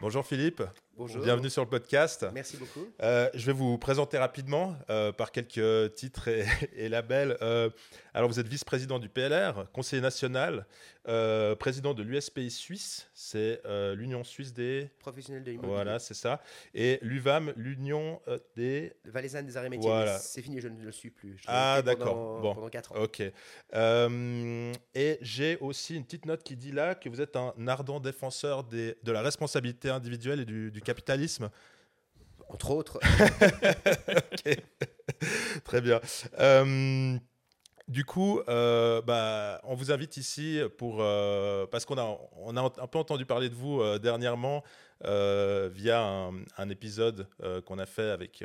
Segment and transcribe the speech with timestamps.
[0.00, 0.62] Bonjour Philippe.
[0.98, 1.22] Bonjour.
[1.22, 2.26] Bienvenue sur le podcast.
[2.34, 2.84] Merci beaucoup.
[3.02, 6.44] Euh, je vais vous présenter rapidement euh, par quelques titres et,
[6.76, 7.38] et labels.
[7.40, 7.70] Euh,
[8.14, 10.66] alors, vous êtes vice-président du PLR, conseiller national,
[11.60, 13.62] président de l'USPI Suisse, c'est
[13.94, 14.90] l'Union Suisse des.
[14.98, 15.72] Professionnel de l'immobilier.
[15.72, 16.42] Voilà, c'est ça.
[16.74, 18.20] Et l'UVAM, l'Union
[18.56, 18.92] des.
[19.04, 19.88] Valaisanne des arts et métiers.
[19.88, 20.18] Voilà.
[20.18, 21.38] C'est fini, je ne le suis plus.
[21.38, 22.40] Je Ah, d'accord.
[22.40, 22.54] Bon.
[22.54, 22.96] pendant 4 ans.
[22.96, 23.22] Ok.
[24.94, 28.64] Et j'ai aussi une petite note qui dit là que vous êtes un ardent défenseur
[28.64, 31.50] des, de la responsabilité individuelle et du, du capitalisme.
[32.48, 32.98] Entre autres.
[35.64, 36.00] Très bien.
[36.38, 37.18] Euh,
[37.88, 42.62] du coup, euh, bah, on vous invite ici pour euh, parce qu'on a on a
[42.62, 44.64] un peu entendu parler de vous euh, dernièrement
[45.04, 47.28] via un, un épisode
[47.66, 48.42] qu'on a fait avec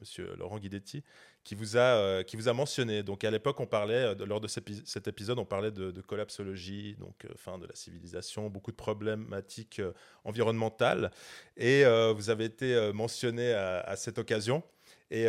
[0.00, 1.02] Monsieur Laurent Guidetti
[1.46, 3.02] qui vous a euh, qui vous a mentionné.
[3.04, 5.92] Donc à l'époque, on parlait euh, lors de cet épi- cet épisode, on parlait de,
[5.92, 9.92] de collapsologie, donc euh, fin de la civilisation, beaucoup de problématiques euh,
[10.24, 11.10] environnementales,
[11.56, 11.84] et
[12.16, 14.62] vous avez été mentionné à- cette occasion.
[15.10, 15.24] Et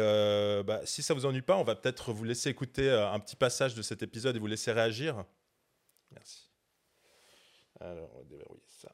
[0.65, 3.75] bah, si ça vous ennuie pas, on va peut-être vous laisser écouter un petit passage
[3.75, 5.23] de cet épisode et vous laisser réagir.
[6.11, 6.49] Merci.
[7.79, 8.91] Alors, on va déverrouiller ça.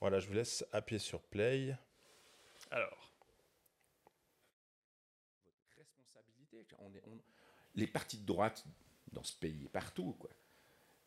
[0.00, 1.74] Voilà, je vous laisse appuyer sur play.
[2.70, 3.12] Alors,
[5.76, 6.66] responsabilité.
[6.78, 7.20] On est- on-
[7.76, 8.64] les partis de droite
[9.12, 10.30] dans ce pays et partout quoi,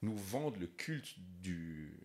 [0.02, 2.00] nous vendent le culte du,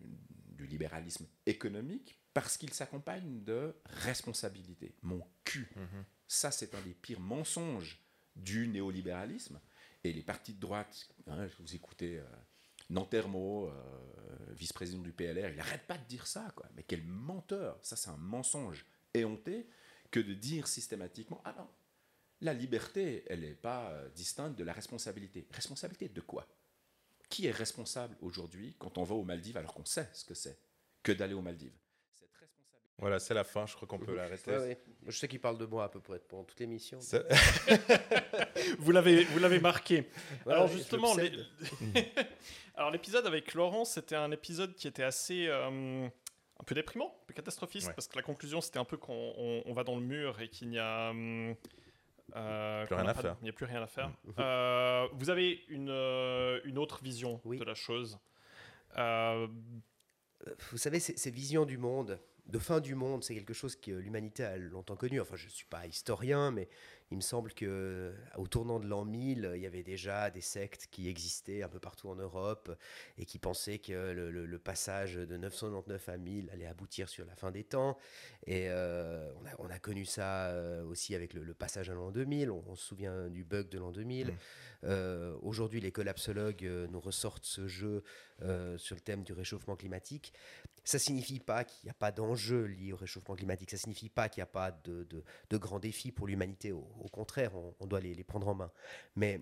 [0.49, 4.93] du libéralisme économique parce qu'il s'accompagne de responsabilité.
[5.01, 5.69] Mon cul.
[6.27, 8.01] Ça, c'est un des pires mensonges
[8.35, 9.59] du néolibéralisme.
[10.03, 12.25] Et les partis de droite, hein, vous écoutez euh,
[12.89, 13.73] Nantermo, euh,
[14.49, 16.51] vice-président du PLR, il n'arrête pas de dire ça.
[16.55, 16.67] Quoi.
[16.75, 19.67] Mais quel menteur Ça, c'est un mensonge éhonté
[20.11, 21.67] que de dire systématiquement Ah non,
[22.45, 25.45] la liberté, elle n'est pas euh, distincte de la responsabilité.
[25.51, 26.47] Responsabilité de quoi?
[27.29, 30.57] Qui est responsable aujourd'hui quand on va aux Maldives alors qu'on sait ce que c'est
[31.03, 31.73] que d'aller aux Maldives?
[32.13, 32.95] Cette responsabilité.
[32.99, 34.51] Voilà, c'est la fin, je crois qu'on peut l'arrêter.
[34.51, 34.79] Ouais, ouais.
[35.07, 36.99] Je sais qu'il parle de moi à peu près pendant toute l'émission.
[38.79, 40.07] Vous l'avez, vous l'avez marqué.
[40.45, 41.13] Ouais, Alors justement,
[42.75, 47.25] alors l'épisode avec Laurent, c'était un épisode qui était assez euh, un peu déprimant, un
[47.27, 47.93] peu catastrophiste, Ouais.
[47.93, 50.49] parce que la conclusion, c'était un peu qu'on on- on va dans le mur et
[50.49, 51.55] qu'il n'y a hum,
[52.35, 53.37] euh, Plus rien à pas- faire.
[53.41, 54.11] Il n'y a plus rien à faire.
[54.39, 57.57] Euh, vous avez une, euh, une autre vision Oui.
[57.59, 58.19] de la chose.
[58.97, 59.47] Euh,
[60.71, 63.89] Vous savez, ces, ces visions du monde, de fin du monde, c'est quelque chose que
[63.91, 65.19] l'humanité a longtemps connu.
[65.19, 66.67] Enfin, je ne suis pas historien, mais
[67.11, 70.41] il me semble que euh, au tournant de l'an 1000, il y avait déjà des
[70.41, 72.75] sectes qui existaient un peu partout en Europe
[73.17, 77.25] et qui pensaient que le, le- le passage de 999 à 1000 allait aboutir sur
[77.25, 77.97] la fin des temps.
[78.47, 81.93] Et euh, on, a, on a connu ça euh, aussi avec le, le passage à
[81.93, 82.49] l'an 2000.
[82.49, 84.27] On, on se souvient du bug de l'an 2000.
[84.27, 84.31] Mm.
[84.85, 88.03] Euh, Aujourd'hui, les collapsologues nous ressortent ce jeu
[88.41, 90.33] euh, sur le thème du réchauffement climatique.
[90.83, 93.71] Ça signifie pas qu'il n'y a pas d'enjeu lié au réchauffement climatique.
[93.71, 96.71] Ça signifie pas qu'il n'y a pas de, de- de grands défis pour l'humanité.
[96.71, 98.71] Au, au contraire, on, on doit les, les prendre en main.
[99.15, 99.41] Mais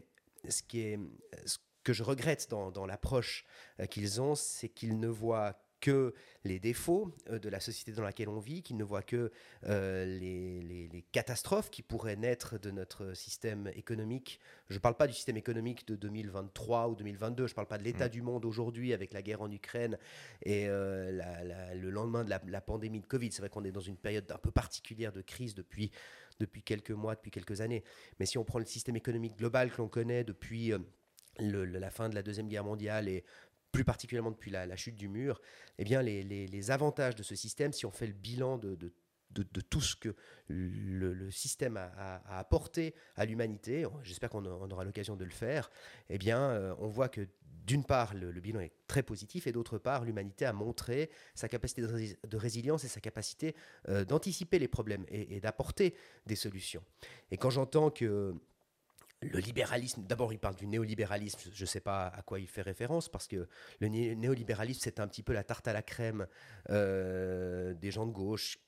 [0.49, 0.99] ce, qui est,
[1.45, 3.45] ce que je regrette dans, dans l'approche
[3.79, 6.13] euh, qu'ils ont, c'est qu'ils ne voient que
[6.45, 9.33] les défauts euh, de la société dans laquelle on vit, qu'ils ne voient que
[9.65, 14.39] euh, les, les- les catastrophes qui pourraient naître de notre système économique.
[14.69, 17.77] Je ne parle pas du système économique de 2023 ou 2022, je ne parle pas
[17.77, 18.11] de l'état Mm.
[18.11, 19.97] du monde aujourd'hui avec la guerre en Ukraine
[20.43, 23.33] et euh, la- la- le lendemain de la, la pandémie de Covid.
[23.33, 25.91] C'est vrai qu'on est dans une période un peu particulière de crise depuis,
[26.43, 27.83] depuis quelques mois, depuis quelques années.
[28.19, 30.79] Mais si on prend le système économique global que l'on connaît depuis euh,
[31.39, 33.23] la fin de la Deuxième Guerre mondiale et
[33.71, 35.41] plus particulièrement depuis la, la chute du mur,
[35.79, 38.75] eh bien les, avantages de ce système, si on fait le bilan de,
[39.69, 40.15] tout ce que
[40.47, 45.71] le, système a, apporté à l'humanité, j'espère qu'on aura l'occasion de le faire,
[46.09, 47.27] eh bien euh, on voit que
[47.65, 51.81] d'une part, le, bilan est très positif et d'autre part, l'humanité a montré sa capacité
[51.81, 53.55] de, rési- de résilience et sa capacité
[53.89, 56.83] euh, d'anticiper les problèmes et, d'apporter des solutions.
[57.31, 58.35] Et quand j'entends que
[59.21, 62.61] le libéralisme, d'abord il parle du néolibéralisme, je ne sais pas à quoi il fait
[62.61, 63.47] référence, parce que
[63.79, 66.27] le né- néolibéralisme c'est un petit peu la tarte à la crème
[66.69, 68.59] euh, des gens de gauche.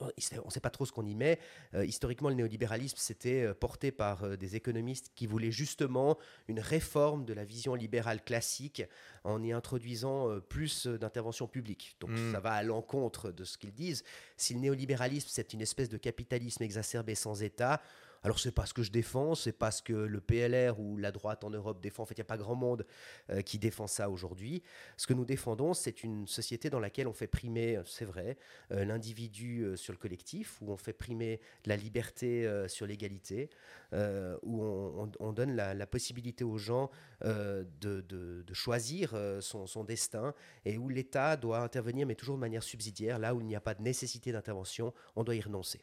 [0.00, 0.06] On
[0.46, 1.38] ne sait pas trop ce qu'on y met.
[1.74, 6.60] Euh, historiquement, le néolibéralisme, c'était euh, porté par euh, des économistes qui voulaient justement une
[6.60, 8.82] réforme de la vision libérale classique
[9.24, 11.96] en y introduisant euh, plus euh, d'intervention publique.
[12.00, 12.32] Donc Mm.
[12.32, 14.04] ça va à l'encontre de ce qu'ils disent.
[14.36, 17.80] Si le néolibéralisme, c'est une espèce de capitalisme exacerbé sans État,
[18.24, 21.12] Alors c'est pas ce que je défends, c'est pas ce que le PLR ou la
[21.12, 22.04] droite en Europe défend.
[22.04, 22.86] En fait, il n'y a pas grand monde
[23.30, 24.62] euh, qui défend ça aujourd'hui.
[24.96, 28.38] Ce que nous défendons, c'est une société dans laquelle on fait primer, c'est vrai,
[28.72, 32.24] euh, l'individu euh, sur le collectif, où on fait primer la liberté
[32.66, 33.50] sur l'égalité,
[33.92, 36.90] où on, donne la, possibilité aux gens
[37.22, 40.34] de, choisir son, son, destin
[40.64, 43.18] et où l'État doit intervenir, mais toujours de manière subsidiaire.
[43.18, 45.80] Là où il n'y a pas de nécessité d'intervention, on doit y renoncer.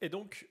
[0.00, 0.48] Et donc,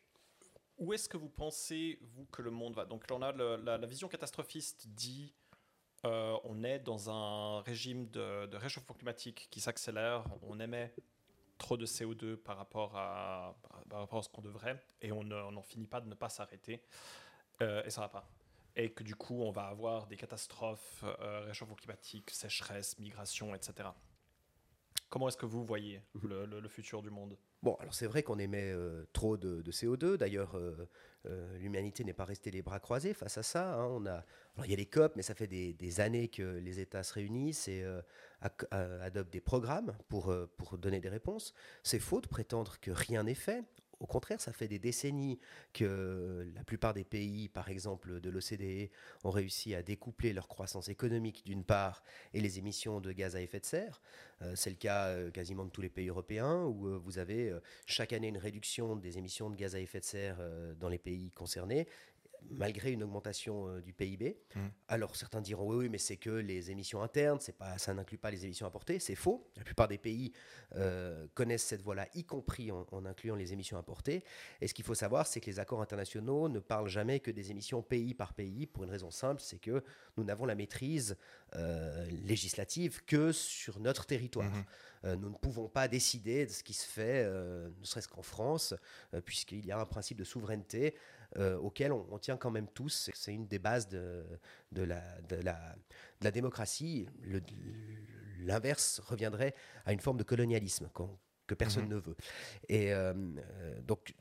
[0.82, 2.86] où est-ce que vous pensez, vous, que le monde va?
[2.86, 5.32] Donc on a la, vision catastrophiste dit
[6.06, 10.92] euh, on est dans un régime de, réchauffement climatique qui s'accélère, on émet
[11.60, 13.56] trop de CO2 par rapport à,
[14.24, 16.82] ce qu'on devrait, et on n'en finit pas de ne pas s'arrêter,
[17.62, 18.28] euh, et ça va pas.
[18.76, 23.90] Et que du coup, on va avoir des catastrophes, euh, réchauffement climatique, sécheresse, migration, etc.
[25.10, 27.38] Comment est-ce que vous voyez le futur du monde?
[27.64, 30.18] Bon, alors c'est vrai qu'on émet euh, trop de, CO2.
[30.18, 30.90] D'ailleurs, euh,
[31.28, 33.76] euh, l'humanité n'est pas restée les bras croisés face à ça.
[33.76, 33.86] Hein.
[33.86, 34.26] On a,
[34.66, 37.68] il y a les COP, mais ça fait des, années que les États se réunissent
[37.68, 37.86] et
[38.72, 41.54] adoptent des programmes pour, pour donner des réponses.
[41.84, 43.64] C'est faux de prétendre que rien n'est fait.
[44.02, 45.40] Au contraire, ça fait des décennies
[45.74, 48.90] que la plupart des pays, par exemple de l'OCDE,
[49.24, 52.04] ont réussi à découpler leur croissance économique d'une part
[52.34, 54.02] et les émissions de gaz à effet de serre.
[54.42, 57.54] Euh, c'est le cas euh, quasiment de tous les pays européens où euh, vous avez
[57.86, 60.40] chaque année une réduction des émissions de gaz à effet de serre
[60.80, 61.88] dans les pays concernés
[62.50, 64.38] malgré une augmentation euh, du PIB.
[64.56, 64.60] Mmh.
[64.88, 68.18] Alors certains diront oui, oui mais c'est que les émissions internes, c'est pas, ça n'inclut
[68.18, 69.00] pas les émissions importées.
[69.00, 69.50] C'est faux.
[69.58, 70.34] La plupart des pays
[70.76, 74.24] euh, connaissent cette voie-là, y compris en, incluant les émissions importées.
[74.60, 77.52] Et ce qu'il faut savoir, c'est que les accords internationaux ne parlent jamais que des
[77.52, 79.84] émissions pays par pays, pour une raison simple, c'est que
[80.18, 81.18] nous n'avons la maîtrise
[81.56, 84.50] euh, législative que sur notre territoire.
[84.52, 85.14] Mmh.
[85.16, 88.74] nous ne pouvons pas décider de ce qui se fait, ne serait-ce qu'en France,
[89.26, 90.96] puisqu'il y a un principe de souveraineté
[91.38, 93.10] euh, auquel on, tient quand même tous.
[93.14, 94.24] C'est une des bases de,
[94.72, 95.76] de, la, de, la,
[96.20, 97.08] de la démocratie.
[98.40, 99.56] L'inverse reviendrait
[99.86, 100.90] à une forme de colonialisme
[101.52, 101.90] que personne mhm.
[101.90, 102.16] ne veut.
[102.70, 103.14] Et euh,
[103.62, 104.14] euh, donc,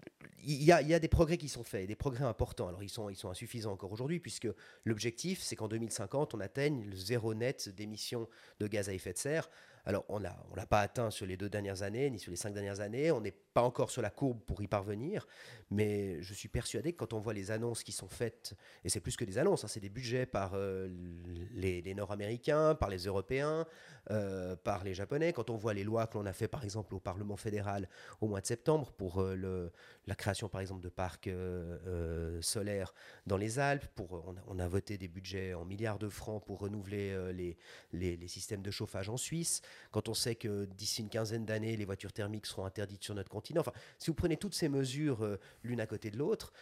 [0.42, 2.68] il y, a, y, a, des progrès qui sont faits, des progrès importants.
[2.68, 4.48] Alors, ils sont, ils sont insuffisants encore aujourd'hui, puisque
[4.84, 8.28] l'objectif, c'est qu'en 2050, on atteigne le zéro net d'émissions
[8.58, 9.50] de gaz à effet de serre.
[9.86, 12.36] Alors, on ne on l'a pas atteint sur les deux dernières années, ni sur les
[12.36, 13.10] cinq dernières années.
[13.10, 15.26] On n'est pas encore sur la courbe pour y parvenir.
[15.70, 18.54] Mais je suis persuadé que quand on voit les annonces qui sont faites,
[18.84, 20.88] et c'est plus que des annonces, hein, c'est des budgets par euh,
[21.52, 23.66] les, Nord-Américains, par les Européens,
[24.10, 26.94] euh, par les Japonais, quand on voit les lois que l'on a fait, par exemple,
[26.94, 27.88] au Parlement fédéral
[28.20, 29.70] au mois de septembre pour euh,
[30.06, 31.30] la création, par exemple, de parcs
[32.40, 32.94] solaires
[33.26, 37.16] dans les Alpes, pour, on a, voté des budgets en milliards de francs pour renouveler
[37.32, 37.56] les,
[37.92, 41.84] les, systèmes de chauffage en Suisse quand on sait que d'ici une quinzaine d'années, les
[41.84, 43.60] voitures thermiques seront interdites sur notre continent.
[43.60, 46.52] Enfin, si vous prenez toutes ces mesures euh, l'une à côté de l'autre,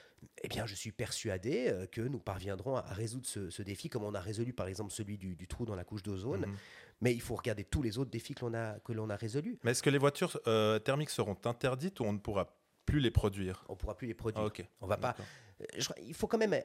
[0.43, 4.15] eh bien, je suis persuadé euh, que nous parviendrons à, résoudre ce, défi, comme on
[4.15, 6.47] a résolu par exemple celui du, trou dans la couche d'ozone.
[6.47, 6.57] Mhm.
[7.01, 9.59] Mais il faut regarder tous les autres défis que l'on a, que l'on a résolus.
[9.63, 12.57] Mais est-ce que les voitures euh, thermiques seront interdites ou on ne pourra
[12.87, 13.65] plus les produire?
[13.69, 14.51] On ne pourra plus les produire.
[14.57, 15.17] Ah, on va pas.
[16.03, 16.61] il faut quand même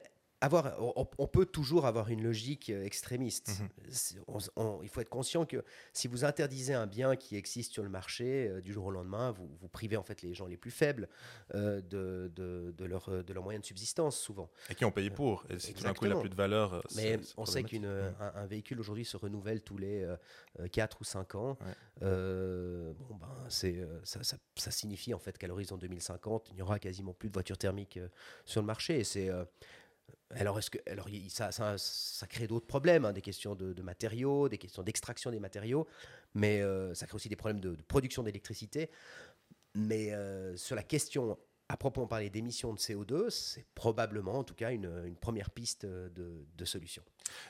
[1.18, 3.60] on, peut toujours avoir une logique euh, extrémiste.
[3.60, 4.80] Mhm.
[4.82, 8.48] il faut être conscient que si vous interdisez un bien qui existe sur le marché
[8.48, 11.08] euh, du jour au lendemain, vous, vous, privez en fait les gens les plus faibles
[11.54, 14.50] euh, de, de, leur, de leurs moyens de subsistance souvent.
[14.70, 15.44] Et qui ont payé pour.
[15.50, 16.82] Et si tout d'un coup il n'a plus de valeur.
[16.96, 17.84] Mais on sait qu'un
[18.18, 20.06] un véhicule aujourd'hui se renouvelle tous les
[20.72, 21.58] 4 ou 5 ans.
[22.00, 27.12] bon, ben, c'est, ça, ça, signifie en fait qu'à l'horizon 2050, il n'y aura quasiment
[27.12, 27.98] plus de voitures thermiques
[28.44, 29.00] sur le marché.
[29.00, 29.30] Et c'est
[30.40, 34.58] alors, est-ce que, alors ça, ça, crée d'autres problèmes, hein, des questions de, matériaux, des
[34.58, 35.86] questions d'extraction des matériaux,
[36.34, 38.90] mais euh, ça crée aussi des problèmes de, production d'électricité.
[39.74, 41.38] Mais euh, sur la question
[41.68, 46.64] à proprement parler d'émissions de CO2, c'est probablement en tout cas une, première piste de,
[46.64, 47.02] solution.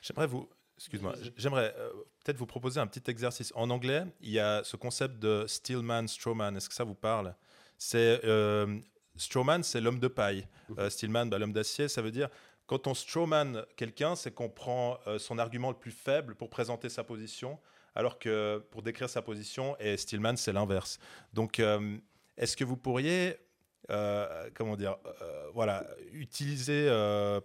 [0.02, 0.48] J'aimerais vous,
[0.78, 1.90] excuse-moi, j'aimerais euh,
[2.24, 3.52] peut-être vous proposer un petit exercice.
[3.54, 6.56] En anglais, il y a ce concept de Stillman, Strawman.
[6.56, 7.34] Est-ce que ça vous parle?
[7.76, 8.20] C'est
[9.16, 10.48] Strawman, c'est l'homme de paille.
[10.70, 10.90] Mmh.
[10.90, 12.28] Stillman, bah, l'homme d'acier, ça veut dire
[12.66, 16.88] quand on strawman quelqu'un, c'est qu'on prend euh, son argument le plus faible pour présenter
[16.88, 17.58] sa position,
[17.94, 20.98] alors que pour décrire sa position, et Stillman, c'est l'inverse.
[21.32, 21.96] Donc, euh,
[22.36, 23.36] est-ce que vous pourriez,
[23.90, 24.96] euh, comment dire,
[25.52, 26.88] voilà, utiliser,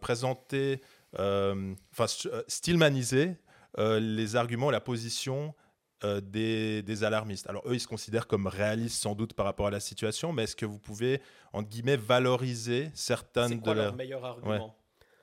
[0.02, 0.82] présenter,
[1.14, 2.06] enfin,
[2.48, 3.36] stillmaniser
[3.78, 5.54] les arguments, la position
[6.02, 7.48] des, des, alarmistes?
[7.48, 10.46] Alors eux, ils se considèrent comme réalistes sans doute par rapport à la situation, mais
[10.46, 11.22] est-ce que vous pouvez,
[11.54, 13.96] entre guillemets, valoriser certaines de leurs...
[13.96, 14.79] meilleurs arguments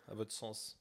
[0.08, 0.78] à votre sens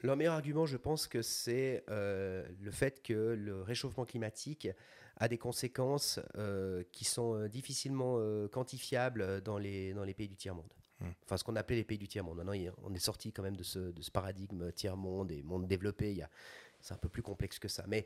[0.00, 4.68] Leur meilleur argument, je pense que c'est euh, le fait que le réchauffement climatique
[5.16, 10.28] a des conséquences euh, qui sont euh, difficilement euh, quantifiables dans les, dans les pays
[10.28, 10.72] du tiers-monde.
[11.00, 11.10] Hmm.
[11.24, 12.38] Enfin, ce qu'on appelait les pays du tiers-monde.
[12.38, 16.10] Maintenant, on est sorti quand même de ce, de ce paradigme tiers-monde et monde développé.
[16.10, 16.30] Il y a-
[16.82, 17.84] C'est un peu plus complexe que ça.
[17.88, 18.04] Mais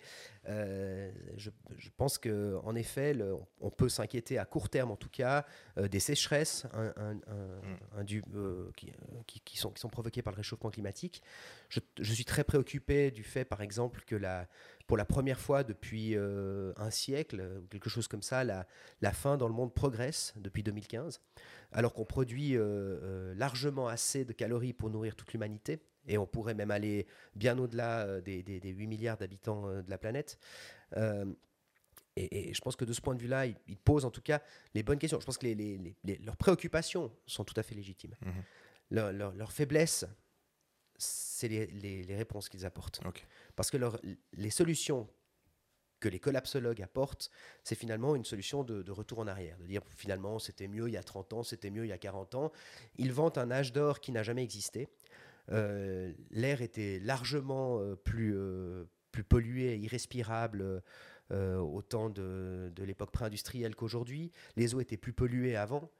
[0.48, 5.08] euh, je, je pense qu'en effet, le- on peut s'inquiéter à court terme, en tout
[5.08, 5.44] cas,
[5.78, 8.92] euh, des sécheresses un- un- un- indu- euh, qui,
[9.26, 11.22] qui- qui sont, qui sont provoquées par le réchauffement climatique.
[11.70, 14.46] Je, je suis très préoccupé du fait, par exemple, que la,
[14.86, 18.66] pour la première fois depuis euh, un siècle, ou quelque chose comme ça, la,
[19.00, 21.20] la faim dans le monde progresse depuis 2015,
[21.72, 22.56] alors qu'on produit
[23.34, 25.80] largement assez de calories pour nourrir toute l'humanité.
[26.06, 29.82] Et on pourrait même aller bien au-delà euh, des, des- des 8 milliards d'habitants euh,
[29.82, 30.38] de la planète.
[30.96, 31.24] Euh,
[32.16, 34.22] et, et je pense que de ce point de vue-là, ils, ils posent en tout
[34.22, 34.42] cas
[34.74, 35.20] les bonnes questions.
[35.20, 38.14] Je pense que les- les- les- les- leurs préoccupations sont tout à fait légitimes.
[38.24, 38.32] Mhm.
[38.90, 40.06] Leur, leur- leur faiblesse,
[40.98, 43.00] c'est les, réponses qu'ils apportent.
[43.54, 44.00] Parce que leur-
[44.32, 45.08] les solutions
[45.98, 47.30] que les collapsologues apportent,
[47.64, 50.92] c'est finalement une solution de, de retour en arrière, de dire finalement c'était mieux il
[50.92, 52.52] y a 30 ans, c'était mieux il y a 40 ans.
[52.96, 54.88] Ils vantent un âge d'or qui n'a jamais existé.
[55.52, 60.82] Euh, L'air était largement euh, plus, euh, plus pollué, irrespirable
[61.32, 64.32] euh, au temps de, de l'époque pré-industrielle qu'aujourd'hui.
[64.56, 65.90] Les eaux étaient plus polluées avant.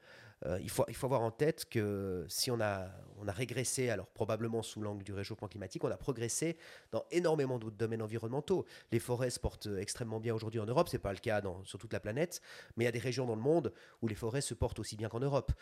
[0.44, 3.88] Euh, il, faut, il faut avoir en tête que si on a, on a régressé,
[3.88, 6.58] alors probablement sous l'angle du réchauffement climatique, on a progressé
[6.92, 8.66] dans énormément d'autres domaines environnementaux.
[8.92, 11.64] Les forêts se portent extrêmement bien aujourd'hui en Europe, ce n'est pas le cas dans,
[11.64, 12.42] sur toute la planète,
[12.76, 14.96] mais il y a des régions dans le monde où les forêts se portent aussi
[14.96, 15.52] bien qu'en Europe.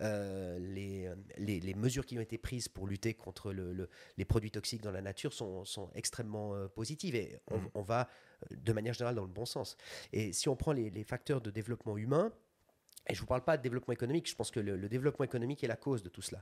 [0.00, 4.24] Euh, les, les, les mesures qui ont été prises pour lutter contre le- le- les
[4.24, 8.08] produits toxiques dans la nature sont, sont extrêmement euh, positives et on, on va
[8.50, 9.76] de manière générale dans le bon sens.
[10.14, 12.32] Et si on prend les, les facteurs de développement humain,
[13.08, 15.64] et je ne vous parle pas de développement économique, je pense que le, développement économique
[15.64, 16.40] est la cause de tout cela.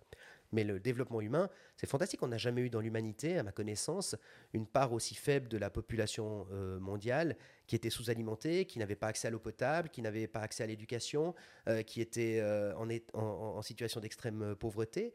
[0.52, 2.22] Mais le développement humain, c'est fantastique.
[2.22, 4.14] On n'a jamais eu dans l'humanité, à ma connaissance,
[4.52, 9.06] une part aussi faible de la population euh, mondiale qui était sous-alimentée, qui n'avait pas
[9.06, 11.34] accès à l'eau potable, qui n'avait pas accès à l'éducation,
[11.66, 12.74] euh, qui était euh,
[13.14, 15.14] en, situation d'extrême pauvreté.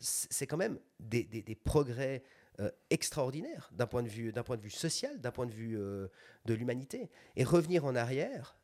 [0.00, 2.24] C'est quand même des, progrès
[2.60, 5.76] euh, extraordinaires d'un point, de vue- d'un point de vue social, d'un point de vue
[5.76, 7.08] de l'humanité.
[7.36, 8.55] Et revenir en arrière,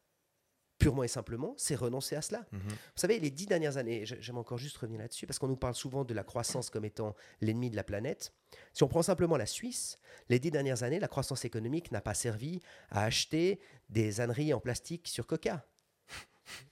[0.83, 2.45] purement et simplement, c'est renoncer à cela.
[2.53, 2.61] Mhm.
[2.69, 5.57] Vous savez, les dix dernières années, j'ai- j'aime encore juste revenir là-dessus, parce qu'on nous
[5.57, 8.33] parle souvent de la croissance comme étant l'ennemi de la planète.
[8.73, 9.99] Si on prend simplement la Suisse,
[10.29, 12.61] les dix dernières années, la croissance économique n'a pas servi
[12.91, 15.67] à acheter des âneries en plastique sur Coca.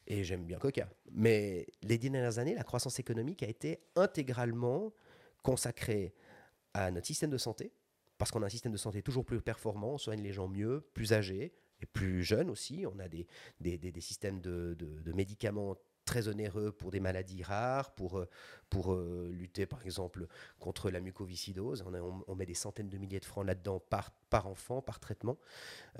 [0.07, 0.89] Et j'aime bien Coca.
[1.13, 4.93] Mais les dix dernières années, la croissance économique a été intégralement
[5.43, 6.13] consacrée
[6.75, 7.73] à notre système de santé,
[8.19, 10.81] parce qu'on a un système de santé toujours plus performant, on soigne les gens mieux,
[10.93, 12.85] plus âgés et plus jeunes aussi.
[12.87, 13.27] On a des,
[13.61, 18.29] des, des- systèmes de, de- médicaments très onéreux pour des maladies rares, pour, euh,
[18.69, 20.27] pour euh, lutter par exemple
[20.59, 21.85] contre la mucoviscidose.
[22.27, 25.39] On, met des centaines de milliers de francs là-dedans par, par enfant, par traitement.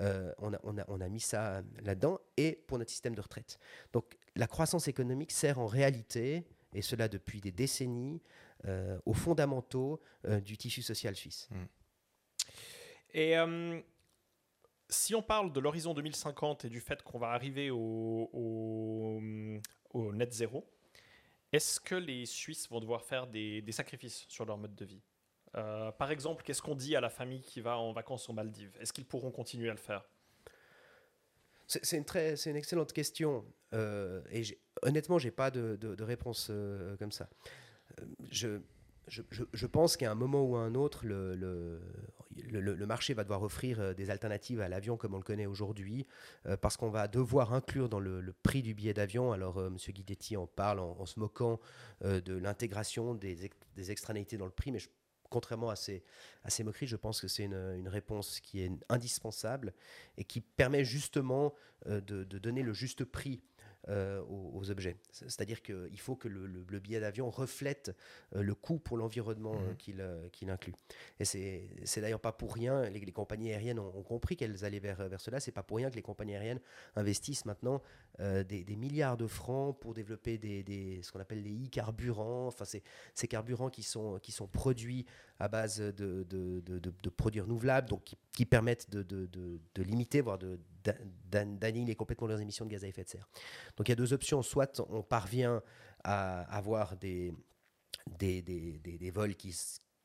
[0.01, 3.21] Euh, on, a, on, a, on a mis ça là-dedans et pour notre système de
[3.21, 3.57] retraite.
[3.93, 8.21] Donc la croissance économique sert en réalité, et cela depuis des décennies,
[9.05, 9.99] aux fondamentaux
[10.45, 11.49] du tissu social suisse.
[13.13, 13.81] Et euh,
[14.91, 19.19] si on parle de l'horizon 2050 et du fait qu'on va arriver au,
[20.13, 20.69] net zéro,
[21.51, 25.01] est-ce que les Suisses vont devoir faire des, sacrifices sur leur mode de vie?
[25.55, 28.77] Euh, Par exemple, qu'est-ce qu'on dit à la famille qui va en vacances aux Maldives?
[28.79, 30.03] Est-ce qu'ils pourront continuer à le faire?
[31.67, 32.05] C'est une,
[32.51, 33.45] une excellente question.
[33.73, 34.43] Euh, et
[34.81, 37.29] honnêtement, je n'ai pas de, réponse euh, comme ça.
[38.29, 38.59] Je,
[39.07, 39.21] je-
[39.53, 41.81] je- pense qu'à un moment ou à un autre, le-
[42.49, 46.05] le- marché va devoir offrir euh, des alternatives à l'avion comme on le connaît aujourd'hui,
[46.45, 49.77] euh, parce qu'on va devoir inclure dans le, prix du billet d'avion, alors euh, M.
[49.77, 51.59] Guidetti en parle en, se moquant
[52.03, 54.79] de l'intégration des, des dans le prix, mais
[55.29, 56.03] contrairement à ces,
[56.43, 59.73] à ces moqueries, je pense que c'est une, réponse qui est indispensable
[60.17, 61.53] et qui permet justement
[61.85, 63.41] de donner le juste prix
[63.89, 64.95] euh, aux, aux objets.
[65.11, 67.95] C'est- C'est-à-dire qu'il faut que le, le- le billet d'avion reflète
[68.35, 69.75] euh, le coût pour l'environnement Mhm.
[69.77, 70.73] qu'il euh, qu'il inclut.
[71.19, 74.79] Et c'est d'ailleurs pas pour rien, les, les compagnies aériennes ont, ont compris qu'elles allaient
[74.79, 76.59] vers, vers cela, c'est pas pour rien que les compagnies aériennes
[76.95, 77.81] investissent maintenant
[78.19, 82.65] des, des milliards de francs pour développer des, des- ce qu'on appelle les e-carburants, enfin
[82.65, 82.83] c'est
[83.15, 85.05] ces carburants qui sont, qui sont produits
[85.39, 85.91] à base de,
[86.23, 90.59] de, de- de- de produits renouvelables, donc qui, qui permettent de, limiter, voire de-
[91.29, 93.27] d'annihiler complètement leurs émissions de gaz à effet de serre.
[93.77, 95.61] Donc il y a deux options, soit on parvient
[96.03, 97.33] à avoir des,
[98.19, 99.55] des, des- des- des vols qui,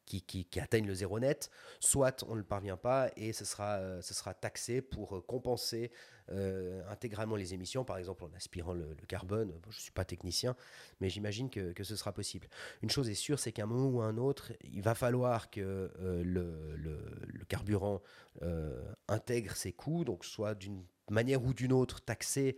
[0.07, 4.01] qui, qui, atteignent le zéro net, soit on ne parvient pas et ce sera, euh,
[4.41, 5.91] taxé pour compenser
[6.33, 9.53] euh, intégralement les émissions, par exemple en aspirant le, carbone.
[9.71, 10.57] je ne suis pas technicien,
[11.01, 12.49] mais j'imagine que, ce sera possible.
[12.83, 15.61] Une chose est sûre, c'est qu'à un moment ou un autre, il va falloir que
[16.01, 18.03] euh, le, le, le, carburant
[18.43, 22.57] euh, intègre ses coûts, donc soit d'une manière ou d'une autre taxé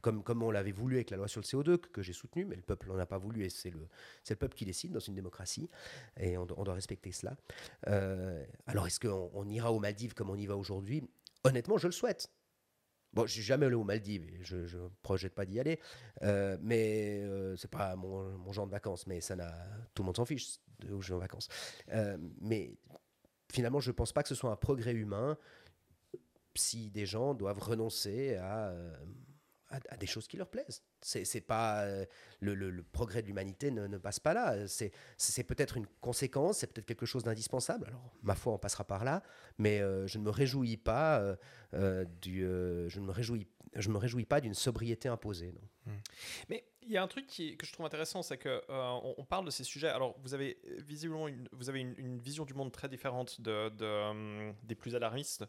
[0.00, 2.62] comme, on l'avait voulu avec la loi sur le CO2, que, j'ai soutenu, mais le
[2.62, 3.86] peuple n'en a pas voulu, et c'est le,
[4.28, 5.70] le peuple qui décide dans une démocratie,
[6.18, 7.36] et on, doit respecter cela.
[8.66, 11.02] alors, est-ce qu'on on ira aux Maldives comme on y va aujourd'hui?
[11.44, 12.30] Honnêtement, je le souhaite.
[13.14, 15.78] Bon, je suis jamais allé aux Maldives, je ne projette pas d'y aller,
[16.22, 19.54] euh, mais euh, c'est pas mon, genre de vacances, mais ça n'a,
[19.94, 21.46] tout le monde s'en fiche de où je vais en vacances.
[21.92, 22.76] Euh, mais
[23.52, 25.38] finalement, je ne pense pas que ce soit un progrès humain
[26.56, 28.74] si des gens doivent renoncer à
[29.88, 30.82] à, des choses qui leur plaisent.
[31.00, 32.06] C'est pas euh,
[32.40, 34.66] le, progrès de l'humanité ne, passe pas là.
[34.66, 37.86] C'est peut-être une conséquence, c'est peut-être quelque chose d'indispensable.
[37.88, 39.22] Alors ma foi, on passera par là,
[39.58, 41.36] mais euh, je ne me réjouis pas
[41.74, 45.54] euh, du, je ne me réjouis, je me réjouis pas d'une sobriété imposée.
[45.86, 45.92] Hmm.
[46.48, 49.44] Mais il y a un truc qui, que je trouve intéressant, c'est que on, parle
[49.44, 49.88] de ces sujets.
[49.88, 53.70] Alors vous avez visiblement une, vous avez une, vision du monde très différente de
[54.64, 55.44] des plus alarmistes.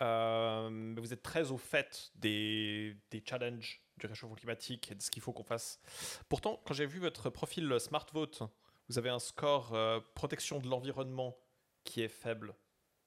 [0.00, 5.10] Euh, vous êtes très au fait des, des, challenges du réchauffement climatique et de ce
[5.10, 5.80] qu'il faut qu'on fasse.
[6.28, 8.42] Pourtant, quand j'ai vu votre profil Smart Vote,
[8.88, 11.36] vous avez un score euh, protection de l'environnement
[11.84, 12.54] qui est faible.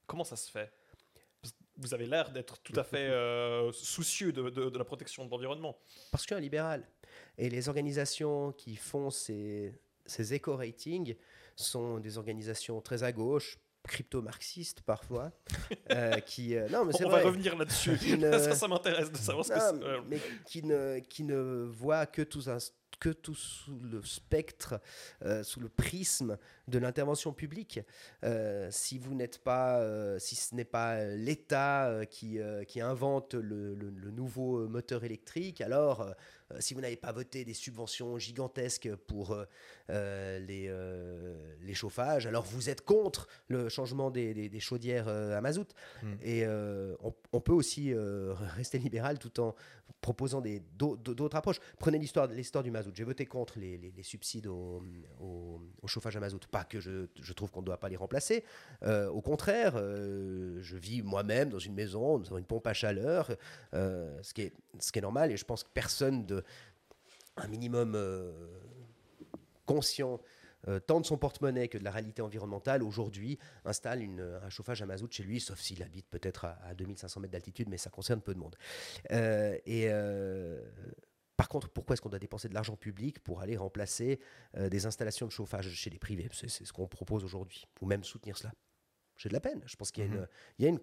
[0.06, 0.72] Comment ça se fait?
[1.76, 5.78] Vous avez l'air d'être tout à fait euh, soucieux de, de, la protection de l'environnement.
[6.10, 6.86] Parce que je suis un libéral.
[7.38, 11.16] Et les organisations qui font ces, ces éco-ratings
[11.56, 13.58] sont des organisations très à gauche,
[13.88, 15.32] crypto-marxiste parfois,
[15.90, 17.96] euh, qui euh, non mais c'est on va revenir là-dessus.
[18.20, 20.00] ça, ça m'intéresse de savoir ce que c'est.
[20.08, 22.58] Mais qui ne qui ne voit que tous un
[23.02, 24.80] que tout sous le spectre,
[25.24, 27.80] euh, sous le prisme de l'intervention publique.
[28.22, 33.74] Euh, si vous n'êtes pas, euh, si ce n'est pas l'État qui, qui invente le,
[33.74, 36.06] le, nouveau moteur électrique, alors
[36.58, 39.36] si vous n'avez pas voté des subventions gigantesques pour
[39.88, 40.72] les,
[41.60, 45.68] les chauffages, alors vous êtes contre le changement des, des, chaudières à mazout.
[46.02, 46.14] Hmm.
[46.22, 47.92] Et on, on, peut aussi
[48.56, 49.54] rester libéral tout en
[50.02, 50.42] proposant
[50.76, 51.60] d'autres approches.
[51.78, 52.92] Prenez l'histoire du mazout.
[52.94, 54.82] J'ai voté contre les, les, subsides au,
[55.20, 56.46] au, chauffage à mazout.
[56.50, 58.44] Pas que je, je trouve qu'on ne doit pas les remplacer.
[58.82, 62.72] Euh, au contraire, euh, je vis moi-même dans une maison, nous avons une pompe à
[62.72, 63.30] chaleur,
[63.74, 65.30] euh, ce, qui est, ce qui est normal.
[65.30, 66.41] Et je pense que personne de
[67.36, 67.96] un minimum
[69.66, 70.20] conscient
[70.68, 74.02] euh, tant de son porte-monnaie que de la réalité environnementale, aujourd'hui, installe
[74.42, 77.78] un chauffage à mazout chez lui, sauf s'il habite peut-être à, 2500 mètres d'altitude, mais
[77.78, 78.56] ça concerne peu de monde.
[79.10, 79.86] Euh, et.
[79.88, 80.62] Euh,
[81.38, 84.20] par contre, pourquoi est-ce qu'on doit dépenser de l'argent public pour aller remplacer
[84.54, 86.28] des installations de chauffage chez les privés?
[86.30, 88.52] C'est ce qu'on propose aujourd'hui, ou même soutenir cela
[89.22, 89.62] j'ai de la peine.
[89.66, 90.26] Je pense qu'il y a, une, mhm.
[90.58, 90.80] il y a une,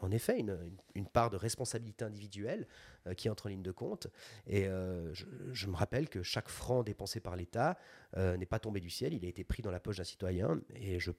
[0.00, 2.66] en, effet une, part de responsabilité individuelle
[3.06, 4.06] euh, qui entre en ligne de compte.
[4.46, 7.76] Et euh, je, me rappelle que chaque franc dépensé par l'État
[8.16, 10.60] euh, n'est pas tombé du ciel, il a été pris dans la poche d'un citoyen.
[10.76, 11.10] Et je,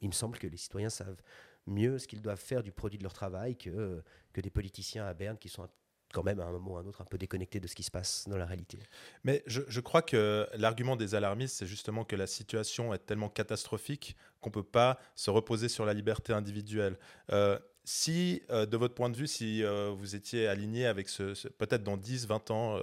[0.00, 1.22] il me semble que les citoyens savent
[1.66, 5.14] mieux ce qu'ils doivent faire du produit de leur travail que, que des politiciens à
[5.14, 5.66] Berne qui sont
[6.12, 7.82] quand même à un moment ou à un autre un peu déconnecté de ce qui
[7.82, 8.78] se passe dans la réalité.
[9.24, 14.16] Mais je, crois que l'argument des alarmistes, c'est justement que la situation est tellement catastrophique
[14.40, 16.98] qu'on ne peut pas se reposer sur la liberté individuelle.
[17.32, 21.48] Euh, si, euh, de votre point de vue, si euh, vous étiez aligné avec ce,
[21.48, 22.78] peut-être dans 10, 20 ans,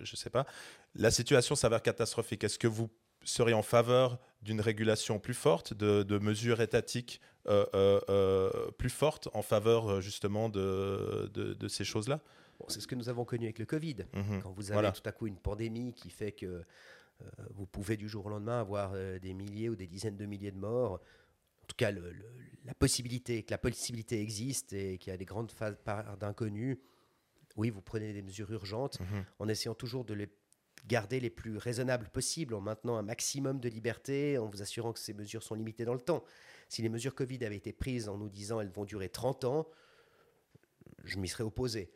[0.00, 0.46] je ne sais pas,
[0.94, 2.90] la situation s'avère catastrophique, est-ce que vous
[3.24, 7.20] seriez en faveur d'une régulation plus forte, de, mesures étatiques
[8.78, 12.20] plus fortes en faveur justement de ces choses-là?
[12.68, 13.96] C'est ce que nous avons connu avec le Covid.
[14.14, 14.42] Mhm.
[14.42, 18.08] Quand vous avez tout à coup une pandémie qui fait que euh, vous pouvez du
[18.08, 20.94] jour au lendemain avoir euh, des milliers ou des dizaines de milliers de morts.
[21.62, 25.52] En tout cas, la possibilité, que la possibilité existe et qu'il y a des grandes
[25.52, 26.78] parts d'inconnus.
[27.56, 29.24] Oui, vous prenez des mesures urgentes mhm.
[29.38, 30.28] en essayant toujours de les
[30.86, 35.00] garder les plus raisonnables possibles, en maintenant un maximum de liberté, en vous assurant que
[35.00, 36.24] ces mesures sont limitées dans le temps.
[36.68, 39.68] Si les mesures Covid avaient été prises en nous disant elles vont durer 30 ans,
[41.04, 41.90] je m'y serais opposé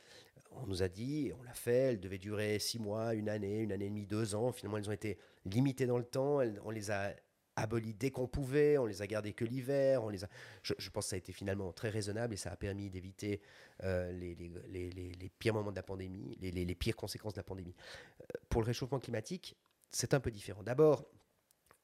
[0.62, 3.72] on nous a dit, on l'a fait, elles devaient durer six mois, une année, une
[3.72, 4.52] année et demie, deux ans.
[4.52, 6.40] Finalement, elles ont été limitées dans le temps.
[6.64, 7.14] on les a
[7.56, 10.02] abolies dès qu'on pouvait, on les a gardées que l'hiver.
[10.02, 10.28] On les a...
[10.62, 13.40] je, pense que ça a été finalement très raisonnable et ça a permis d'éviter
[13.82, 17.74] euh, les, les, pires moments de la pandémie, les, pires conséquences de la pandémie.
[18.20, 19.56] Euh, pour le réchauffement climatique,
[19.90, 20.62] c'est un peu différent.
[20.62, 21.06] D'abord,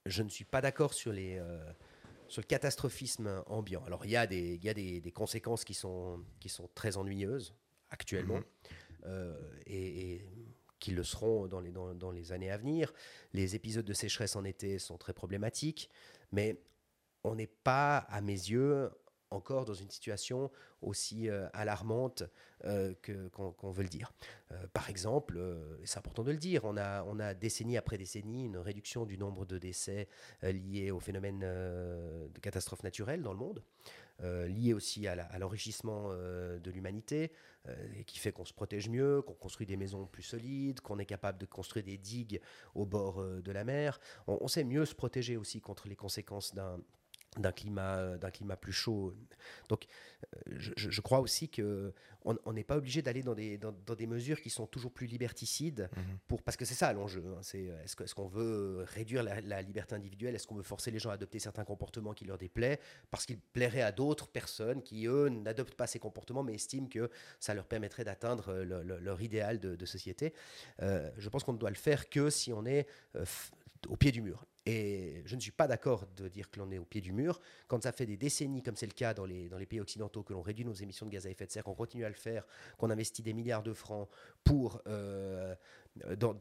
[0.07, 1.39] je ne suis pas d'accord sur les...
[1.39, 1.73] Euh,
[2.31, 3.83] sur le catastrophisme ambiant.
[3.87, 6.69] Alors il y a des, il y a des, des conséquences qui sont, qui sont
[6.75, 7.55] très ennuyeuses
[7.91, 8.41] actuellement.
[9.07, 10.25] Euh, et,
[10.81, 12.93] qui le seront dans les, dans, dans les années à venir.
[13.33, 15.91] Les épisodes de sécheresse en été sont très problématiques,
[16.31, 16.63] mais
[17.25, 18.89] on n'est pas, à mes yeux,
[19.31, 20.51] encore dans une situation
[20.83, 22.23] aussi euh, alarmante
[22.65, 22.95] euh,
[23.33, 24.13] qu'on, veut le dire.
[24.53, 25.39] Euh, par exemple,
[25.83, 29.07] et c'est important de le dire, on a, on a décennie après décennie une réduction
[29.07, 30.09] du nombre de décès
[30.43, 33.63] liés au phénomène de catastrophes naturelles dans le monde,
[34.23, 37.33] liés aussi à, l'enrichissement de l'humanité,
[38.07, 41.39] qui fait qu'on se protège mieux, qu'on construit des maisons plus solides, qu'on est capable
[41.39, 42.41] de construire des digues
[42.75, 44.01] au bord de la mer.
[44.27, 46.81] On sait mieux se protéger aussi contre les conséquences d'un
[47.37, 49.15] d'un climat, euh, d'un climat plus chaud.
[49.69, 49.87] Donc,
[50.49, 51.93] euh, je, crois aussi que
[52.25, 55.89] on n'est pas obligé d'aller dans des, dans, des mesures qui sont toujours plus liberticides,
[55.97, 56.19] mhm.
[56.27, 57.25] pour, parce que c'est ça l'enjeu.
[57.27, 57.39] Hein.
[57.43, 60.35] c'est est-ce, que, est-ce qu'on veut réduire la, liberté individuelle?
[60.35, 63.39] Est-ce qu'on veut forcer les gens à adopter certains comportements qui leur déplaient parce qu'ils
[63.39, 67.09] plairaient à d'autres personnes qui, eux, n'adoptent pas ces comportements mais estiment que
[67.41, 70.35] ça leur permettrait d'atteindre leur idéal de, société?
[70.83, 72.87] Euh, Je pense qu'on ne doit le faire que si on est
[73.89, 74.45] au pied du mur.
[74.71, 77.41] Et je ne suis pas d'accord de dire que l'on est au pied du mur.
[77.69, 80.43] Quand ça fait des décennies, comme c'est le cas dans les, pays occidentaux, que l'on
[80.43, 82.91] réduit nos émissions de gaz à effet de serre, qu'on continue à le faire, qu'on
[82.91, 84.11] investit des milliards de francs
[84.45, 85.55] pour euh,
[86.19, 86.37] dans,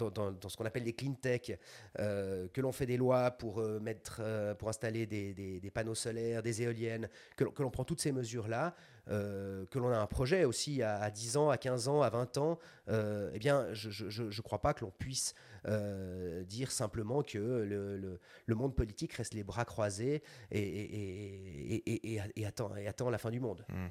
[0.50, 1.58] ce qu'on appelle les clean tech,
[2.00, 4.22] euh, que l'on fait des lois pour, euh, mettre,
[4.60, 8.76] pour installer des, des, panneaux solaires, des éoliennes, que, l'on prend toutes ces mesures-là,
[9.08, 12.38] que l'on a un projet aussi à, à, 10 ans, à 15 ans, à 20
[12.38, 15.34] ans, eh bien, je ne crois pas que l'on puisse
[15.68, 17.98] euh, dire simplement que le,
[18.46, 23.32] le, monde politique reste les bras croisés et, et, et, et attend, attend, la fin
[23.32, 23.66] du monde.
[23.68, 23.88] Hmm.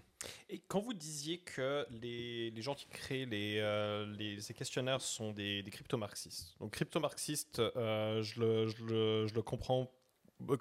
[0.48, 5.02] Et quand vous disiez que les, les gens qui créent les, euh, les, ces questionnaires
[5.02, 9.92] sont des, des crypto-marxistes, donc crypto-marxistes, euh, je, le, je, le, je, le, comprends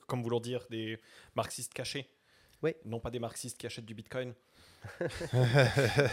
[0.08, 1.00] comme vouloir dire des
[1.36, 2.10] marxistes cachés,
[2.63, 2.74] oui.
[2.86, 4.34] non pas des marxistes qui achètent du bitcoin.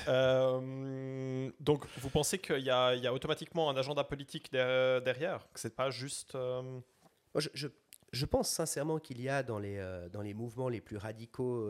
[0.09, 5.75] Euh, donc, vous pensez qu'il y, y, a automatiquement un agenda politique derrière Que c'est
[5.75, 6.35] pas juste.
[6.35, 6.81] Euh,
[7.37, 7.69] je,
[8.13, 11.69] je, pense sincèrement qu'il y a dans les, euh, dans les mouvements les plus radicaux,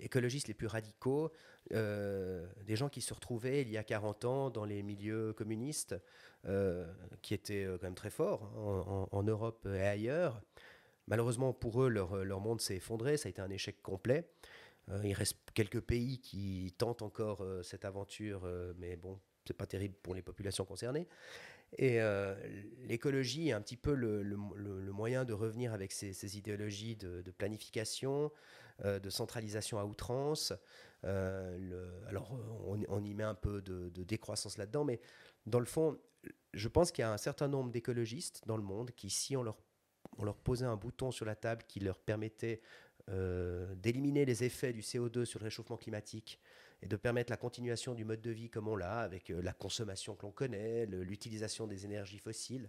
[0.00, 1.32] écologistes les plus radicaux,
[1.70, 5.94] des gens qui se retrouvaient il y a 40 ans dans les milieux communistes,
[7.22, 10.40] qui étaient quand même très forts hein, en, en, Europe et ailleurs.
[11.08, 14.28] Malheureusement pour eux, leur, leur monde s'est effondré, ça a été un échec complet.
[14.90, 19.56] Euh, il reste quelques pays qui tentent encore euh, cette aventure, euh, mais bon, c'est
[19.56, 21.06] pas terrible pour les populations concernées.
[21.76, 22.00] Et
[22.86, 24.22] l'écologie est un petit peu le,
[24.90, 28.32] moyen de revenir avec ces, idéologies de, planification,
[28.82, 30.54] de centralisation à outrance.
[31.02, 34.98] alors, on, y met un peu de, décroissance là-dedans, mais
[35.44, 35.98] dans le fond,
[36.54, 39.42] je pense qu'il y a un certain nombre d'écologistes dans le monde qui, si on
[39.42, 39.58] leur,
[40.18, 42.60] on leur posait un bouton sur la table qui leur permettait
[43.10, 46.38] euh, d'éliminer les effets du CO2 sur le réchauffement climatique
[46.82, 49.52] et de permettre la continuation du mode de vie comme on l'a, avec euh, la
[49.52, 52.68] consommation que l'on connaît, l'utilisation des énergies fossiles,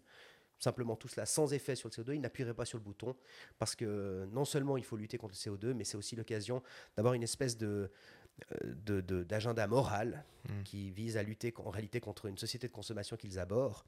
[0.60, 3.16] simplement tout cela sans effet sur le CO2, il n'appuierait pas sur le bouton,
[3.58, 6.64] parce que non seulement il faut lutter contre le CO2, mais c'est aussi l'occasion
[6.96, 7.92] d'avoir une espèce de
[9.28, 10.64] d'agenda moral mmh.
[10.64, 13.84] qui vise à lutter en réalité contre une société de consommation qu'ils abordent.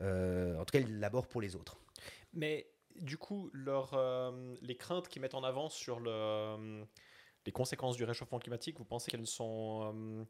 [0.00, 1.76] Euh, en tout cas, ils l'abordent pour les autres.
[2.32, 2.68] Mais
[3.00, 6.84] du coup, leur, euh, les craintes qu'ils mettent en avant sur euh,
[7.46, 10.24] les conséquences du réchauffement climatique, vous pensez qu'elles sont,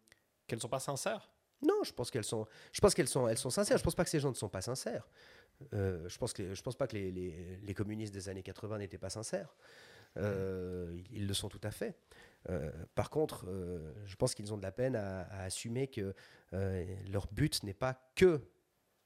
[0.51, 1.31] euh, sont pas sincères?
[1.63, 3.79] Non, je pense qu'elles sont, je pense qu'elles sont, elles sont sincères.
[3.79, 5.09] Je pense pas que ces gens ne sont pas sincères.
[5.73, 9.57] je pense pense pas que les, les, les communistes des années 80 n'étaient pas sincères.
[10.17, 11.99] ils le sont tout à fait.
[12.95, 13.45] par contre,
[14.05, 16.15] je pense qu'ils ont de la peine à, à assumer que
[16.53, 18.41] leur but n'est pas que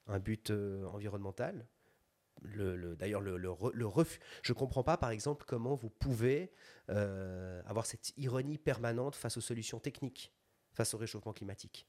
[0.06, 1.66] un but environnemental,
[2.42, 4.20] le, D'ailleurs, le, le, refus.
[4.42, 6.52] Je ne comprends pas, par exemple, comment vous pouvez
[6.90, 10.32] euh, avoir cette ironie permanente face aux solutions techniques,
[10.72, 11.86] face au réchauffement climatique.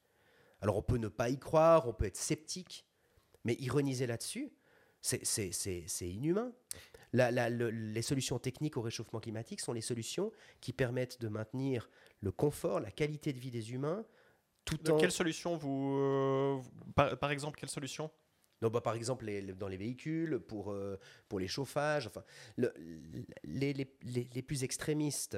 [0.62, 2.86] Alors, on peut ne pas y croire, on peut être sceptique,
[3.44, 4.54] mais ironiser là-dessus,
[5.02, 5.52] c'est
[6.02, 6.54] inhumain.
[7.12, 11.90] La, les solutions techniques au réchauffement climatique sont les solutions qui permettent de maintenir
[12.22, 14.06] le confort, la qualité de vie des humains,
[14.66, 14.98] tout en...
[14.98, 15.98] Quelle solution vous...
[16.00, 16.62] Euh,
[16.96, 18.10] par, par, exemple, quelle solution
[18.70, 19.26] bah, par exemple,
[19.58, 22.24] dans les véhicules, pour, euh, pour les chauffages, enfin,
[22.58, 25.38] les, les, les, plus extrémistes,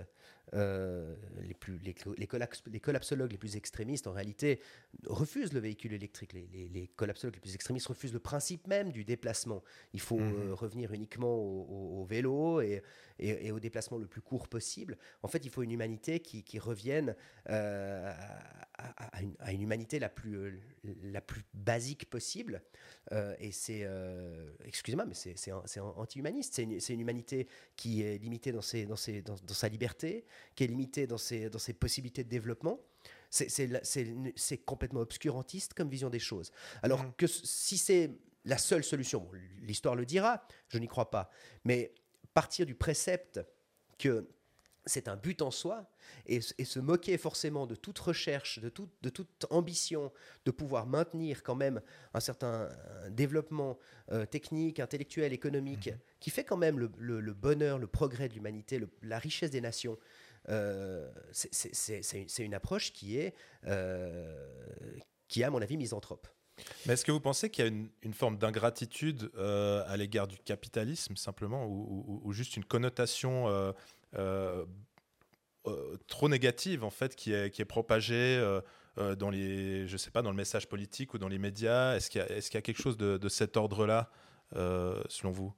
[0.54, 4.60] euh, les, plus, les, les, collapsologues les plus extrémistes, en réalité,
[5.08, 6.34] refusent le véhicule électrique.
[6.34, 9.64] Les, collapsologues les plus extrémistes refusent le principe même du déplacement.
[9.94, 10.50] Il faut mmh.
[10.50, 12.84] euh, revenir uniquement au, vélo et,
[13.20, 14.98] et, au déplacement le plus court possible.
[15.24, 17.16] En fait, il faut une humanité qui, qui revienne
[17.48, 18.16] à,
[19.22, 20.62] une, à, une, humanité la plus,
[21.04, 22.62] la plus basique possible.
[23.12, 26.56] Euh, et c'est, euh, excusez-moi, mais c'est anti-humaniste.
[26.56, 30.64] C'est une, une, humanité qui est limitée dans, ses, dans, ses, dans, sa liberté, qui
[30.64, 32.80] est limitée dans ses, dans ses possibilités de développement.
[33.30, 36.52] c'est complètement obscurantiste comme vision des choses.
[36.84, 37.14] Alors Mhm.
[37.18, 38.12] que si c'est
[38.46, 41.30] la seule solution, bon, l'histoire le dira, je n'y crois pas,
[41.64, 41.94] mais
[42.34, 43.40] partir du précepte
[43.98, 44.30] que
[44.86, 45.90] c'est un but en soi
[46.28, 50.12] et, et se moquer forcément de toute recherche, de, tout- de toute ambition
[50.46, 51.82] de pouvoir maintenir quand même
[52.14, 52.70] un certain
[53.10, 53.78] développement
[54.12, 58.34] euh, technique, intellectuel, économique, qui fait quand même le, le- le bonheur, le progrès de
[58.36, 59.98] l'humanité, la richesse des nations.
[60.50, 63.34] euh, c'est- une, approche qui est,
[63.66, 66.28] euh, qui est, à mon avis, misanthrope.
[66.86, 70.28] Mais est-ce que vous pensez qu'il y a une, une forme d'ingratitude euh, à l'égard
[70.28, 73.72] du capitalisme, simplement, ou, ou- ou juste une connotation euh,
[76.08, 78.62] trop négative, en fait, qui est, qui est propagée euh,
[78.98, 82.10] euh, dans les, je sais pas, dans le message politique ou dans les médias Est-ce
[82.10, 84.10] qu'il y, a- est-ce qu'il y a quelque chose de, de cet ordre-là,
[84.56, 85.54] euh, selon vous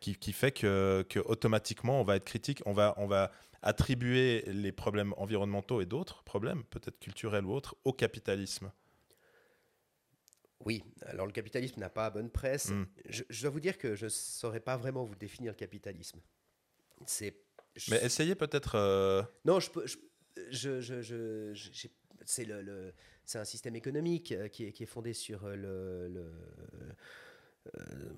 [0.00, 4.44] qui, qui fait que, que automatiquement on va être critique, on va, on va attribuer
[4.46, 8.70] les problèmes environnementaux et d'autres problèmes, peut-être culturels ou autres, au capitalisme?
[10.64, 12.70] Oui, alors le capitalisme n'a pas bonne presse.
[12.70, 12.86] Mm.
[13.08, 16.20] Je, je dois vous dire que je ne saurais pas vraiment vous définir le capitalisme.
[17.06, 17.34] C'est.
[17.90, 18.74] Mais essayez peut-être.
[18.76, 19.86] euh, Non, je peux.
[19.86, 19.96] je-
[20.50, 21.90] je- je- je- je- j'ai-
[22.24, 22.92] c'est le, le-
[23.24, 26.32] c'est un système économique euh, qui est, qui est fondé sur euh, le, le-
[27.78, 28.12] euh,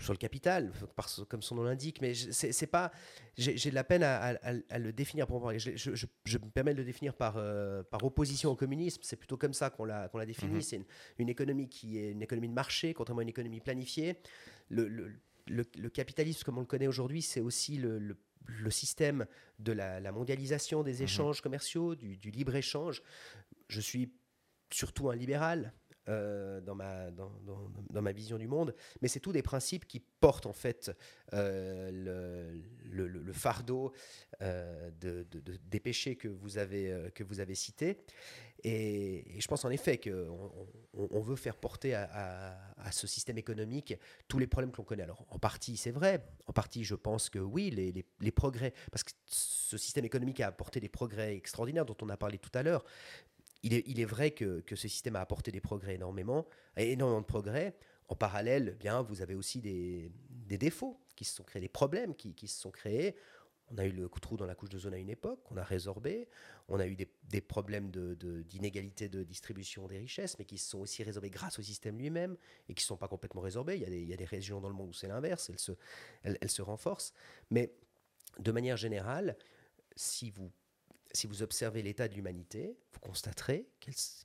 [0.00, 2.00] sur le capital, par comme son nom l'indique.
[2.02, 2.92] Mais je- c'est c'est pas.
[3.36, 5.56] J'ai j'ai de la peine à, à- à- à le définir pour moi.
[5.56, 9.00] Je, je- je- je me permets de le définir par euh, par opposition au communisme.
[9.04, 10.54] C'est plutôt comme ça qu'on l'a qu'on l'a défini.
[10.56, 10.60] Mhm.
[10.62, 10.84] C'est une,
[11.18, 14.16] une économie qui est une économie de marché, contrairement à une économie planifiée.
[14.68, 15.12] Le, le-
[15.48, 19.26] le- le capitalisme, comme on le connaît aujourd'hui, c'est aussi le, le- le système
[19.58, 23.02] de la, la mondialisation des échanges commerciaux, du, du libre-échange.
[23.68, 24.12] Je suis
[24.72, 25.72] surtout un libéral
[26.08, 30.92] euh, dans, ma, vision du monde, mais c'est tous des principes qui portent en fait
[31.32, 31.90] euh,
[32.84, 33.92] le, fardeau
[34.40, 37.10] euh, de, de- de- des péchés que vous avez,
[37.54, 37.98] cités.
[38.62, 40.50] Et, je pense en effet qu'on
[40.94, 42.56] on, on veut faire porter à,
[42.92, 43.94] ce système économique
[44.28, 45.02] tous les problèmes que l'on connaît.
[45.02, 49.10] Alors en partie c'est vrai, en partie je pense que oui, les progrès, parce que
[49.26, 52.84] ce système économique a apporté des progrès extraordinaires dont on a parlé tout à l'heure.
[53.66, 57.74] Il est, vrai que, ce système a apporté des progrès énormément, énormément de progrès.
[58.08, 60.12] En parallèle, eh bien, vous avez aussi des,
[60.48, 63.16] défauts qui se sont créés, des problèmes qui, se sont créés.
[63.68, 65.64] On a eu le de trou dans la couche d'ozone à une époque, on a
[65.64, 66.28] résorbé.
[66.68, 70.70] On a eu des, problèmes de- de- d'inégalité de, distribution des richesses, mais qui se
[70.70, 72.36] sont aussi résorbés grâce au système lui-même
[72.68, 73.74] et qui ne sont pas complètement résorbés.
[73.76, 75.72] Il y, a des, régions dans le monde où c'est l'inverse, elles se,
[76.22, 77.12] elles, elles se renforcent.
[77.50, 77.72] Mais
[78.38, 79.36] de manière générale,
[79.96, 80.52] si vous,
[81.16, 83.66] si vous observez l'état de l'humanité, vous constaterez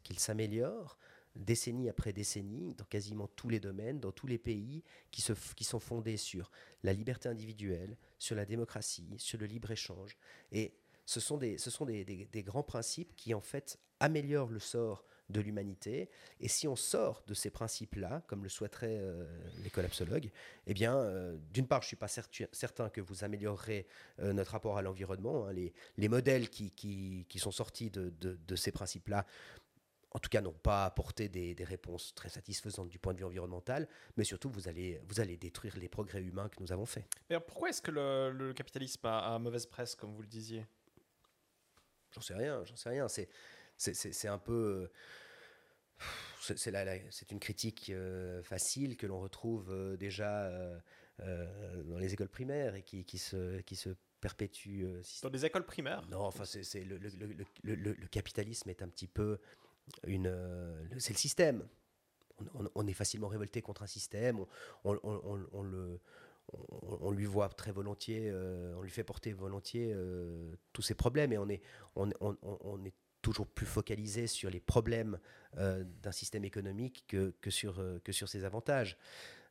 [0.03, 0.97] qu'il s'améliore
[1.35, 5.63] décennie après décennie dans quasiment tous les domaines, dans tous les pays qui, se, qui
[5.63, 6.51] sont fondés sur
[6.83, 10.17] la liberté individuelle, sur la démocratie, sur le libre-échange.
[10.51, 10.73] Et
[11.05, 15.05] ce sont, des, ce sont des- des grands principes qui, en fait, améliorent le sort
[15.31, 16.09] de l'humanité.
[16.39, 19.25] Et si on sort de ces principes-là, comme le souhaiteraient euh,
[19.63, 20.29] les collapsologues,
[20.67, 23.87] eh bien, euh, d'une part, je ne suis pas certu- certain que vous améliorerez
[24.19, 25.47] euh, notre rapport à l'environnement.
[25.47, 25.53] hein.
[25.53, 29.25] Les, les modèles qui, qui- qui sont sortis de, de- de ces principes-là,
[30.13, 33.25] en tout cas, n'ont pas apporté des, des réponses très satisfaisantes du point de vue
[33.25, 37.05] environnemental, mais surtout, vous allez, vous allez détruire les progrès humains que nous avons faits.
[37.29, 40.27] Mais alors, pourquoi est-ce que le, le capitalisme a, a mauvaise presse, comme vous le
[40.27, 40.65] disiez?
[42.13, 43.07] J'en sais rien, j'en sais rien.
[43.07, 43.29] C'est,
[43.81, 44.53] c'est, un peu.
[44.53, 44.87] euh,
[46.39, 52.75] C'est, une critique euh, facile que l'on retrouve euh, déjà euh, dans les écoles primaires
[52.75, 53.89] et qui, qui, se, qui se
[54.19, 54.83] perpétue.
[55.23, 57.09] Dans les écoles primaires Non, enfin, c'est, le, le-
[57.63, 59.39] le- le- capitalisme est un petit peu
[60.05, 60.31] une.
[60.97, 61.67] c'est le système.
[62.55, 64.39] On, on- on est facilement révolté contre un système.
[64.39, 64.47] On,
[64.83, 65.99] on- on- on- on le,
[66.53, 70.95] on, on lui voit très volontiers, euh, on lui fait porter volontiers euh, tous ses
[70.95, 71.61] problèmes et on est,
[71.95, 75.19] on, on- on- on est toujours plus focalisé sur les problèmes
[75.57, 78.97] euh, d'un système économique que, que, sur, euh, que sur ses avantages.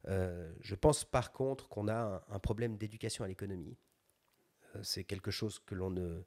[0.09, 3.77] Euh, je pense par contre qu'on a un, un problème d'éducation à l'économie.
[4.83, 6.23] C'est quelque chose que l'on ne,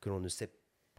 [0.00, 0.52] que l'on ne sait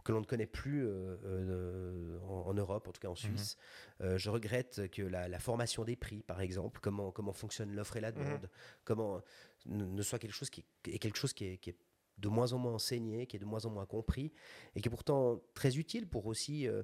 [0.04, 3.58] que l'on ne connaît plus en, en Europe, en tout cas en Suisse.
[4.00, 7.96] Euh, je regrette que la, la formation des prix, par exemple, comment, comment fonctionne l'offre
[7.96, 8.48] et la demande,
[8.84, 9.20] comment
[9.66, 11.76] ne, ne soit quelque chose qui est quelque chose qui est, qui est
[12.18, 14.32] de moins en moins enseigné, qui est de moins en moins compris,
[14.74, 16.82] et qui est pourtant très utile pour aussi euh,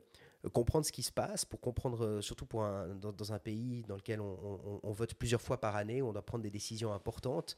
[0.53, 4.21] comprendre ce qui se passe, pour comprendre, euh, surtout pour dans, un pays dans lequel
[4.21, 7.57] on- on vote plusieurs fois par année, où on doit prendre des décisions importantes.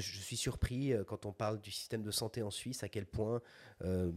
[0.00, 3.06] Je, suis surpris euh, quand on parle du système de santé en Suisse, à quel
[3.06, 3.42] point,
[3.84, 4.10] euh,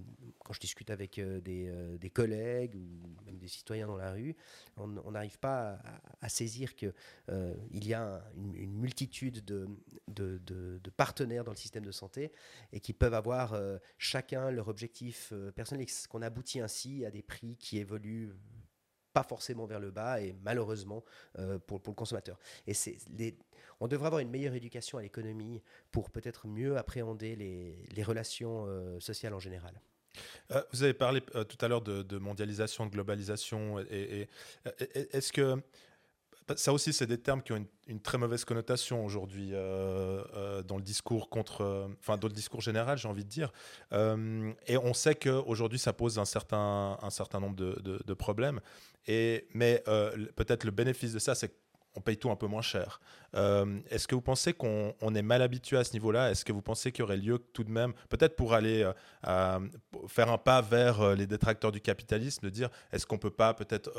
[0.43, 4.35] quand je discute avec euh, des, collègues ou même des citoyens dans la rue,
[4.77, 5.79] on n'arrive pas
[6.21, 6.93] à, saisir qu'il
[7.71, 9.67] il y a une, multitude de,
[10.07, 12.31] de, partenaires dans le système de santé
[12.71, 13.59] et qui peuvent avoir
[13.97, 15.85] chacun leur objectif personnel.
[15.85, 18.33] Et qu'on aboutit ainsi à des prix qui évoluent
[19.15, 21.04] pas forcément vers le bas et malheureusement
[21.65, 22.38] pour, pour, le consommateur.
[22.67, 22.73] Et
[23.17, 23.36] les,
[23.80, 28.99] on devrait avoir une meilleure éducation à l'économie pour peut-être mieux appréhender les, relations euh,
[28.99, 29.80] sociales en général.
[30.51, 33.80] Euh, vous avez parlé euh, tout à l'heure de, mondialisation, de globalisation.
[33.80, 35.58] Est-ce que
[36.55, 41.29] ça aussi, c'est des termes qui ont une, très mauvaise connotation aujourd'hui dans le discours
[41.29, 43.51] contre, enfin dans le discours général, j'ai envie de dire.
[43.91, 48.60] et on sait qu'aujourd'hui, ça pose un certain, un certain nombre de, problèmes.
[49.08, 49.84] Et, mais
[50.36, 51.51] peut-être le bénéfice de ça, c'est
[51.95, 52.99] on paye tout un peu moins cher.
[53.36, 56.29] Euh, est-ce que vous pensez qu'on est mal habitué à ce niveau-là?
[56.29, 58.89] Est-ce que vous pensez qu'il y aurait lieu tout de même, peut-être pour aller
[59.27, 59.60] euh,
[60.08, 63.29] faire un pas vers euh, les détracteurs du capitalisme, de dire est-ce qu'on ne peut
[63.31, 63.91] pas peut-être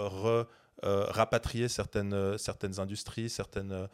[0.82, 3.88] rapatrier certaines, certaines industries, certaines,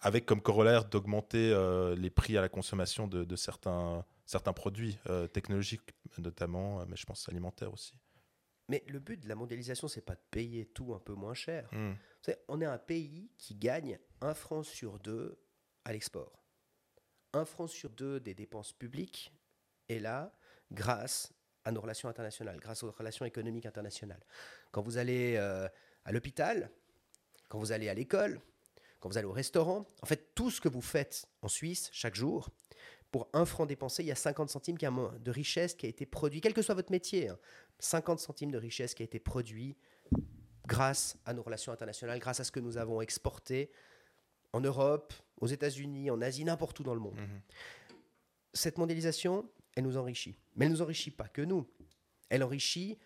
[0.00, 1.54] avec comme corollaire d'augmenter
[1.96, 4.98] les prix à la consommation de, de certains, certains produits
[5.32, 7.94] technologiques notamment, mais je pense alimentaires aussi
[8.68, 11.68] mais le but de la mondialisation, c'est pas de payer tout un peu moins cher.
[11.72, 11.94] Hmm.
[12.48, 15.38] On est un pays qui gagne un franc sur deux
[15.84, 16.42] à l'export.
[17.32, 19.32] Un franc sur deux des dépenses publiques
[19.88, 20.36] est là
[20.72, 21.32] grâce
[21.66, 24.22] à nos relations internationales, grâce aux relations économiques internationales.
[24.70, 25.68] Quand vous allez euh,
[26.04, 26.70] à l'hôpital,
[27.48, 28.40] quand vous allez à l'école,
[29.00, 32.14] quand vous allez au restaurant, en fait, tout ce que vous faites en Suisse chaque
[32.14, 32.50] jour,
[33.10, 36.40] pour un franc dépensé, il y a 50 centimes de richesse qui a été produit,
[36.40, 37.30] quel que soit votre métier.
[37.30, 37.38] Hein.
[37.80, 39.76] 50 centimes de richesse qui a été produit
[40.66, 43.72] grâce à nos relations internationales, grâce à ce que nous avons exporté
[44.52, 47.16] en Europe, aux États-Unis, en Asie, n'importe où dans le monde.
[47.16, 47.40] Mhm.
[48.54, 50.36] Cette mondialisation, elle nous enrichit.
[50.56, 51.66] Mais elle ne nous enrichit pas que nous.
[52.28, 52.98] Elle enrichit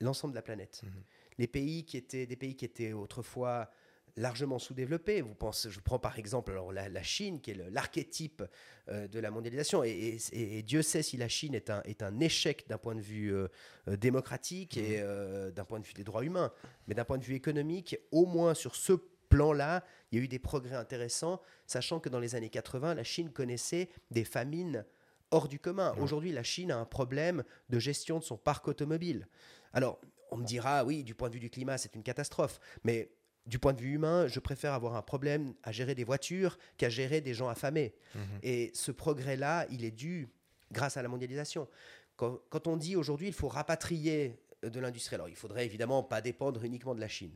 [0.00, 0.82] l'ensemble de la planète.
[0.82, 0.90] Mhm.
[1.38, 3.70] Les pays qui étaient des pays qui étaient autrefois
[4.16, 5.20] largement sous-développé.
[5.20, 8.44] Vous pensez, je prends par exemple alors, la, Chine, qui est l'archétype
[8.88, 12.66] euh, de la mondialisation, et, Dieu sait si la Chine est un, est un échec
[12.68, 13.48] d'un point de vue euh,
[13.88, 15.50] euh, démocratique et mmh.
[15.50, 16.52] d'un point de vue des droits humains,
[16.86, 18.92] mais d'un point de vue économique, au moins sur ce
[19.28, 23.04] plan-là, il y a eu des progrès intéressants, sachant que dans les années 80, la
[23.04, 24.84] Chine connaissait des famines
[25.30, 25.94] hors du commun.
[25.94, 26.02] Mmh.
[26.02, 29.28] Aujourd'hui, la Chine a un problème de gestion de son parc automobile.
[29.72, 33.10] Alors, on me dira, oui, du point de vue du climat, c'est une catastrophe, mais
[33.46, 36.88] du point de vue humain, je préfère avoir un problème à gérer des voitures qu'à
[36.88, 37.94] gérer des gens affamés.
[38.14, 38.22] Mhm.
[38.42, 40.28] Et ce progrès-là, il est dû
[40.72, 41.68] grâce à la mondialisation.
[42.16, 44.38] Quand, on dit aujourd'hui il faut rapatrier
[44.70, 47.32] de l'industrie, alors il faudrait évidemment pas dépendre uniquement de la Chine.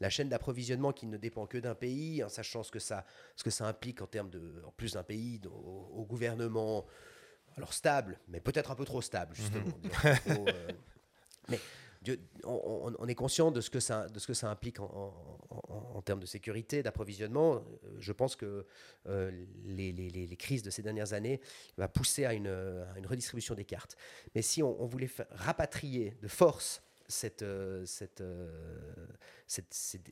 [0.00, 3.04] La chaîne d'approvisionnement qui ne dépend que d'un pays, en sachant ce que ça,
[3.36, 6.84] ce que ça implique en termes de, en plus d'un pays au, gouvernement,
[7.56, 9.64] alors stable, mais peut-être un peu trop stable justement.
[9.64, 10.46] Mhm.
[10.48, 10.68] Euh,
[11.48, 11.60] mais
[12.44, 17.56] on, est conscient de ce que ça, implique en, termes de sécurité, d'approvisionnement.
[17.56, 17.60] Euh,
[17.98, 18.66] je pense que
[19.06, 19.30] euh,
[19.64, 21.40] les, crises de ces dernières années
[21.78, 22.48] vont pousser à une,
[23.04, 23.96] redistribution des cartes.
[24.34, 27.44] Mais si on, voulait rapatrier de force cette,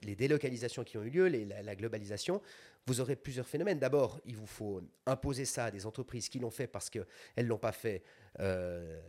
[0.03, 2.43] les délocalisations qui ont eu lieu, la, globalisation,
[2.87, 3.79] vous aurez plusieurs phénomènes.
[3.79, 7.07] D'abord, il vous faut imposer ça à des entreprises qui l'ont fait parce qu'elles
[7.39, 8.03] ne l'ont pas fait
[8.41, 9.01] euh,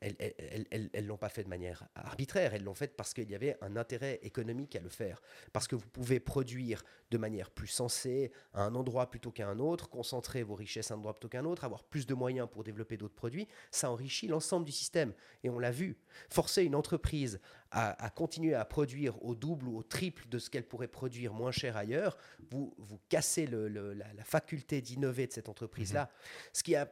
[0.00, 3.76] elles l'ont pas fait de manière arbitraire, elles l'ont fait parce qu'il y avait un
[3.76, 5.20] intérêt économique à le faire.
[5.52, 9.58] Parce que vous pouvez produire de manière plus sensée à un endroit plutôt qu'à un
[9.58, 12.48] autre, concentrer vos richesses à un endroit plutôt qu'à un autre, avoir plus de moyens
[12.50, 15.12] pour développer d'autres produits, ça enrichit l'ensemble du système.
[15.44, 15.98] Et on l'a vu.
[16.30, 17.40] Forcer une entreprise
[17.72, 21.52] à, continuer à produire au double ou au triple de ce qu'elle pourrait produire moins
[21.52, 22.16] cher ailleurs,
[22.50, 26.04] vous, vous cassez la, faculté d'innover de cette entreprise-là.
[26.04, 26.08] Mmh.
[26.52, 26.90] Ce qui a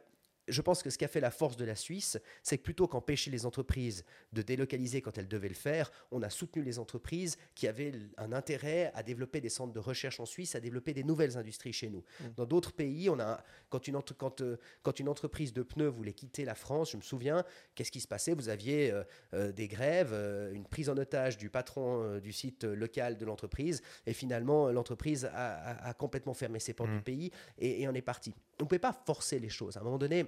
[0.49, 2.87] je pense que ce qui a fait la force de la Suisse, c'est que plutôt
[2.87, 7.37] qu'empêcher les entreprises de délocaliser quand elles devaient le faire, on a soutenu les entreprises
[7.55, 11.03] qui avaient un intérêt à développer des centres de recherche en Suisse, à développer des
[11.03, 12.03] nouvelles industries chez nous.
[12.19, 12.25] Mm.
[12.35, 16.13] Dans d'autres pays, on a, quand, une, quand, euh, quand une entreprise de pneus voulait
[16.13, 17.43] quitter la France, je me souviens,
[17.75, 18.33] qu'est-ce qui se passait?
[18.33, 20.13] Vous aviez euh, euh, des grèves,
[20.53, 25.93] une prise en otage du patron du site local de l'entreprise, et finalement, l'entreprise a,
[25.97, 27.03] complètement fermé ses portes du mm.
[27.03, 28.33] pays, et, et on est parti.
[28.59, 29.77] On ne pouvait pas forcer les choses.
[29.77, 30.25] À un moment donné,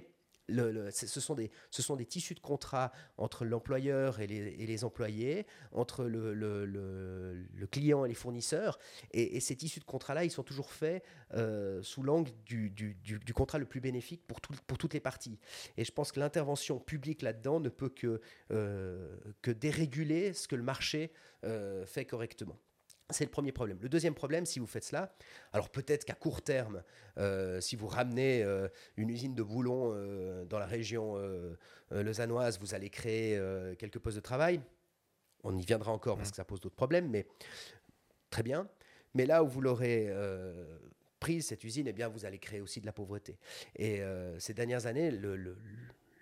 [0.90, 1.34] ce, sont
[1.96, 8.78] des, tissus de contrat entre l'employeur et les, employés, entre le, client et les fournisseurs.
[9.12, 12.94] Et, ces tissus de contrat-là, ils sont toujours faits euh, sous l'angle du,
[13.34, 15.38] contrat le plus bénéfique pour, tout, pour toutes les parties.
[15.76, 20.62] Et je pense que l'intervention publique là-dedans ne peut que, euh, déréguler ce que le
[20.62, 21.12] marché
[21.44, 22.58] euh, fait correctement.
[23.10, 23.78] C'est le premier problème.
[23.82, 25.14] Le deuxième problème, si vous faites cela,
[25.52, 26.82] alors peut-être qu'à court terme,
[27.18, 31.16] euh, si vous ramenez euh, une usine de boulons euh, dans la région
[31.90, 33.38] lausannoise, vous allez créer
[33.78, 34.60] quelques postes de travail.
[35.44, 37.26] On y viendra encore parce que ça pose d'autres problèmes, mais
[38.30, 38.68] très bien.
[39.14, 40.10] Mais là où vous l'aurez
[41.20, 43.38] prise, cette usine, eh bien, vous allez créer aussi de la pauvreté.
[43.76, 44.00] Et
[44.38, 45.58] ces dernières années, le le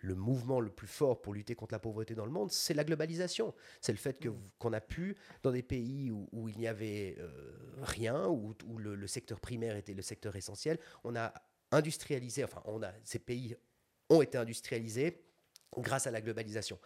[0.02, 3.54] mouvement le plus fort pour lutter contre la pauvreté dans le monde, c'est la globalisation.
[3.80, 7.30] C'est le fait que, qu'on a pu, dans des pays où, il n'y avait euh,
[7.82, 11.32] rien, où, où le, secteur primaire était le secteur essentiel, on a
[11.70, 13.56] industrialisé, enfin, on a, ces pays
[14.08, 15.24] ont été industrialisés
[15.78, 16.78] grâce à la globalisation.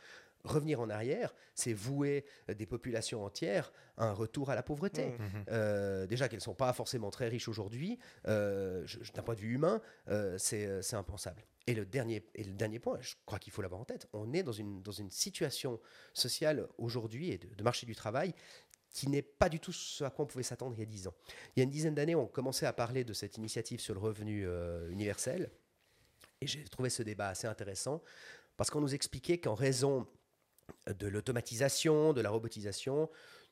[0.45, 5.07] Revenir en arrière, c'est vouer des populations entières à un retour à la pauvreté.
[5.07, 5.25] Mmh.
[5.51, 9.55] Euh, déjà qu'elles ne sont pas forcément très riches aujourd'hui, euh, d'un point de vue
[9.55, 9.81] humain,
[10.37, 11.45] c'est, c'est impensable.
[11.67, 14.33] Et le dernier, et le dernier point, je crois qu'il faut l'avoir en tête, on
[14.35, 15.81] est dans une, dans une situation
[16.13, 18.35] sociale aujourd'hui et de, marché du travail
[18.91, 21.09] qui n'est pas du tout ce à quoi on pouvait s'attendre il y a dix
[21.09, 21.15] ans.
[21.57, 24.01] Il y a une dizaine d'années, on commençait à parler de cette initiative sur le
[24.01, 25.51] revenu euh, universel.
[26.41, 28.03] Et j'ai trouvé ce débat assez intéressant
[28.59, 30.07] parce qu'on nous expliquait qu'en raison
[30.99, 33.09] de l'automatisation, de la robotisation,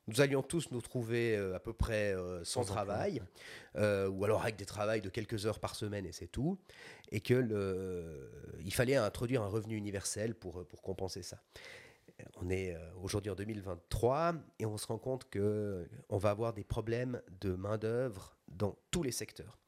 [0.08, 3.22] nous allions tous nous trouver euh, à peu près euh, sans, travail,
[3.76, 6.58] euh, ou alors avec des travails de quelques heures par semaine et c'est tout,
[7.10, 7.44] et qu'il
[8.70, 11.40] fallait introduire un revenu universel pour, pour compenser ça.
[12.36, 17.20] On est aujourd'hui en 2023 et on se rend compte qu'on va avoir des problèmes
[17.40, 19.58] de main-d'œuvre dans tous les secteurs.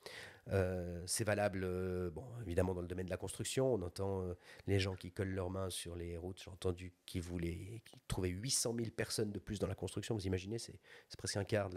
[0.53, 3.75] Euh, c'est valable, euh, bon, évidemment, dans le domaine de la construction.
[3.75, 4.35] On entend euh,
[4.67, 6.41] les gens qui collent leurs mains sur les routes.
[6.43, 10.15] J'ai entendu qu'ils voulaient trouver 800 000 personnes de plus dans la construction.
[10.15, 10.79] Vous imaginez, c'est
[11.17, 11.77] presque un quart de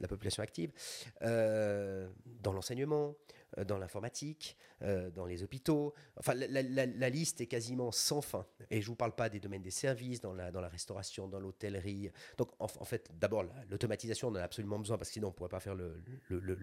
[0.00, 0.72] la, population active.
[1.20, 3.14] dans l'enseignement,
[3.66, 5.94] dans l'informatique, dans les hôpitaux.
[6.16, 8.44] Enfin, la, liste est quasiment sans fin.
[8.70, 11.28] Et je ne vous parle pas des domaines des services, dans la, dans la restauration,
[11.28, 12.10] dans l'hôtellerie.
[12.36, 15.36] Donc, en, fait, d'abord, l'automatisation, on en a absolument besoin parce que sinon, on ne
[15.36, 16.58] pourrait pas faire le, le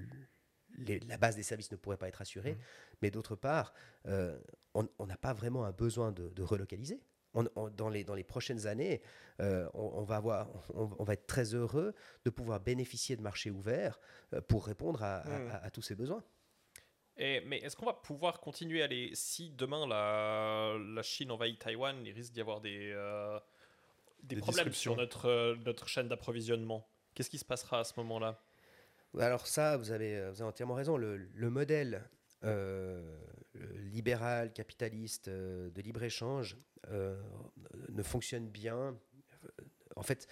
[0.78, 2.54] la base des services ne pourrait pas être assurée.
[2.54, 2.60] Mmh.
[3.02, 3.74] Mais d'autre part,
[4.08, 4.40] euh,
[4.74, 7.02] on n'a pas vraiment un besoin de, relocaliser.
[7.34, 9.02] dans, les, dans les prochaines années,
[9.42, 11.94] euh, on, va avoir, on, va être très heureux
[12.26, 14.00] de pouvoir bénéficier de marchés ouverts
[14.34, 15.52] euh, pour répondre mmh.
[15.52, 16.24] à, tous ces besoins.
[17.18, 21.60] Et, mais est-ce qu'on va pouvoir continuer à aller Si demain la, la Chine envahit
[21.60, 22.96] Taïwan, il risque d'y avoir des,
[24.24, 26.88] des, problèmes sur notre, notre chaîne d'approvisionnement?
[27.14, 28.42] Qu'est-ce qui se passera à ce moment-là?
[29.18, 30.98] Alors ça, vous avez, vous avez entièrement raison.
[30.98, 32.04] Le, modèle
[32.44, 33.18] euh,
[33.92, 36.58] libéral, capitaliste, euh, de libre-échange
[36.90, 37.22] euh,
[37.90, 38.98] ne fonctionne bien.
[39.96, 40.28] En fait,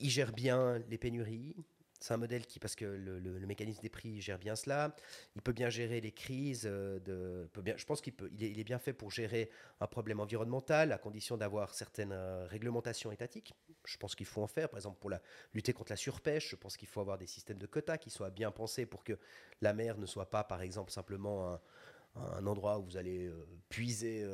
[0.00, 1.56] il gère bien les pénuries,
[2.00, 4.94] c'est un modèle qui, parce que le, mécanisme des prix gère bien cela,
[5.34, 6.62] il peut bien gérer les crises.
[6.66, 9.86] Euh, de, peut bien, je pense qu'il peut, il est, bien fait pour gérer un
[9.86, 13.54] problème environnemental à condition d'avoir certaines euh, réglementations étatiques.
[13.84, 15.20] Je pense qu'il faut en faire, par exemple pour la,
[15.54, 16.50] lutter contre la surpêche.
[16.50, 19.18] Je pense qu'il faut avoir des systèmes de quotas qui soient bien pensés pour que
[19.60, 21.58] la mer ne soit pas, par exemple, simplement
[22.14, 24.26] un, endroit où vous allez euh, puiser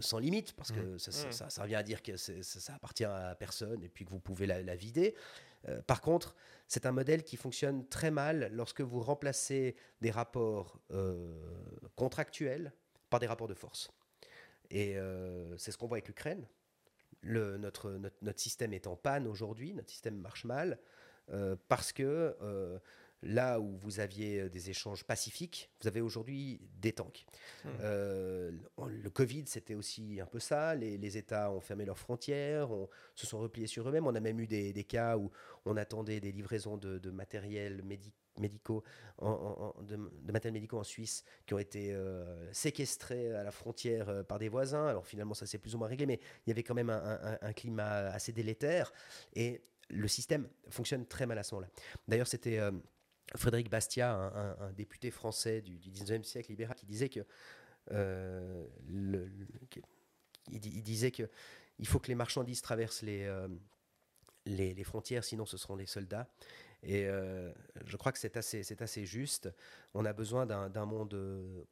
[0.00, 0.94] sans limite, parce que mmh.
[0.94, 1.32] mmh.
[1.32, 4.46] ça, ça, revient à dire que ça, appartient à personne et puis que vous pouvez
[4.46, 5.14] la, la vider.
[5.68, 6.34] Euh, par contre,
[6.68, 11.34] c'est un modèle qui fonctionne très mal lorsque vous remplacez des rapports euh,
[11.96, 12.72] contractuels
[13.10, 13.90] par des rapports de force.
[14.70, 16.46] Et euh, c'est ce qu'on voit avec l'Ukraine.
[17.24, 17.90] notre,
[18.22, 20.78] notre, système est en panne aujourd'hui, notre système marche mal,
[21.68, 22.36] parce que
[23.22, 27.26] Là où vous aviez euh, des échanges pacifiques, vous avez aujourd'hui des tanks.
[27.64, 27.68] Hmm.
[27.82, 30.74] Euh, le Covid, c'était aussi un peu ça.
[30.74, 34.06] Les, États ont fermé leurs frontières, on, se sont repliés sur eux-mêmes.
[34.06, 35.30] On a même eu des, cas où
[35.66, 37.82] on attendait des livraisons de, matériel
[38.38, 38.84] médicaux
[39.18, 39.96] en, de,
[40.32, 44.86] matériel médicaux en Suisse qui ont été euh, séquestrés à la frontière par des voisins.
[44.86, 47.52] Alors finalement, ça s'est plus ou moins réglé, mais il y avait quand même un,
[47.52, 48.92] climat assez délétère
[49.34, 51.70] et le système fonctionne très mal à ce moment-là.
[52.06, 52.60] D'ailleurs, c'était
[53.36, 54.12] Frédéric Bastiat,
[54.60, 57.20] un, député français du, 19e siècle libéral, qui disait que
[57.92, 58.66] euh,
[60.50, 61.12] il, disait
[61.84, 63.48] faut que les marchandises traversent les, euh,
[64.46, 66.28] les, frontières, sinon ce seront les soldats.
[66.82, 67.52] Et euh,
[67.84, 69.48] je crois que c'est assez, assez juste.
[69.94, 71.14] On a besoin d'un monde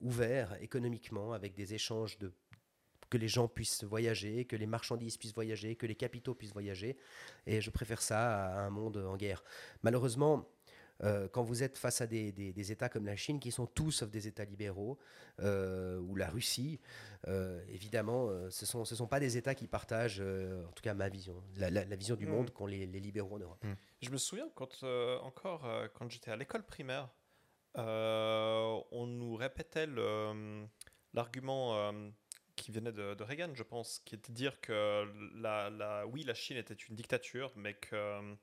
[0.00, 2.32] ouvert économiquement, avec des échanges de
[3.11, 6.98] que les gens puissent voyager, que les marchandises puissent voyager, que les capitaux puissent voyager.
[7.46, 9.42] Et je préfère ça à un monde en guerre.
[9.82, 10.46] Malheureusement,
[11.05, 14.11] euh, quand vous êtes face à des, États comme la Chine, qui sont tous sauf
[14.11, 14.99] des États libéraux,
[15.40, 16.80] euh, ou la Russie,
[17.26, 20.94] euh, évidemment, ce ne sont, ce sont pas des États qui partagent, en tout cas
[20.94, 22.30] ma vision, la, vision du mm.
[22.30, 23.64] monde qu'ont les, libéraux en Europe.
[23.64, 23.72] Mm.
[24.03, 24.82] Je me souviens quand,
[25.22, 27.09] encore quand j'étais à l'école primaire,
[27.74, 29.86] on nous répétait
[31.14, 31.92] l'argument
[32.57, 35.05] qui venait de, de, Reagan, je pense, qui était de dire que
[35.36, 38.36] la, la, oui, la Chine était une dictature, mais que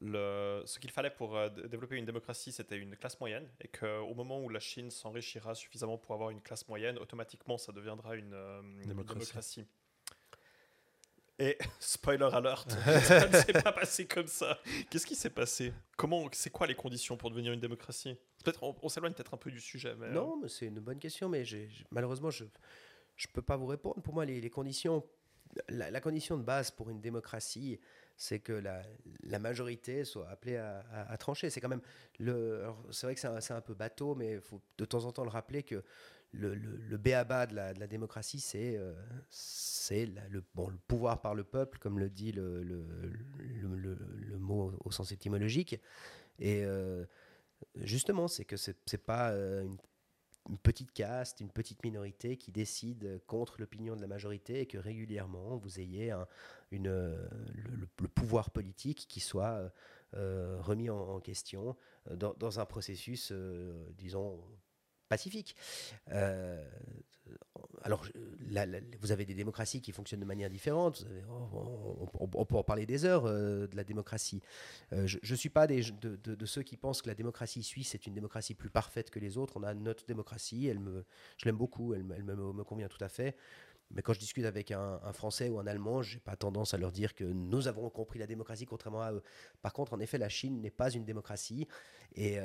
[0.00, 4.14] le, ce qu'il fallait pour euh, développer une démocratie, c'était une classe moyenne, et qu'au
[4.14, 8.32] moment où la Chine s'enrichira suffisamment pour avoir une classe moyenne, automatiquement, ça deviendra une,
[8.32, 9.66] euh, une Démocratie.
[11.38, 12.70] Et spoiler alert,
[13.02, 14.58] ça ne s'est pas passé comme ça.
[14.88, 15.72] Qu'est-ce qui s'est passé?
[15.96, 18.16] Comment C'est quoi les conditions pour devenir une démocratie?
[18.42, 20.80] Peut-être on, on s'éloigne peut-être un peu du sujet, mais euh, Non, mais c'est une
[20.80, 21.44] bonne question, mais
[21.90, 24.00] malheureusement, je ne peux pas vous répondre.
[24.02, 25.04] Pour moi, les, les conditions,
[25.68, 27.80] la, la condition de base pour une démocratie,
[28.20, 31.48] c'est que la, majorité soit appelée à, trancher.
[31.48, 31.80] C'est quand même
[32.18, 32.66] le.
[32.90, 35.30] C'est vrai que c'est un, peu bateau, mais il faut de temps en temps le
[35.30, 35.82] rappeler que
[36.32, 38.92] le, le, le béaba de la, démocratie, c'est euh,
[40.28, 45.12] le, bon, le pouvoir par le peuple, comme le dit le, le, mot au sens
[45.12, 45.80] étymologique.
[46.38, 47.06] Et euh,
[47.76, 49.78] justement, c'est que c'est pas euh, une,
[50.48, 54.78] une petite caste, une petite minorité qui décide contre l'opinion de la majorité et que
[54.78, 56.26] régulièrement vous ayez un-
[56.70, 59.68] une, euh, le, pouvoir politique qui soit euh,
[60.14, 61.76] euh, remis en, question
[62.10, 63.32] dans, dans un processus,
[63.96, 64.40] disons,
[65.10, 65.56] pacifique.
[66.12, 66.64] Euh,
[67.82, 68.06] alors,
[69.00, 71.04] vous avez des démocraties qui fonctionnent de manière différente.
[71.06, 74.40] Avez- on, on- peut en parler des heures euh, de la démocratie.
[74.92, 78.14] Euh, je ne suis pas de, ceux qui pensent que la démocratie suisse est une
[78.14, 79.56] démocratie plus parfaite que les autres.
[79.56, 81.04] On a notre démocratie, elle me,
[81.36, 83.36] je l'aime beaucoup, elle, me, convient tout à fait.
[83.92, 86.78] Mais quand je discute avec un, Français ou un Allemand, je n'ai pas tendance à
[86.78, 89.22] leur dire que nous avons compris la démocratie contrairement à eux.
[89.62, 91.66] Par contre, en effet, la Chine n'est pas une démocratie.
[92.14, 92.38] Et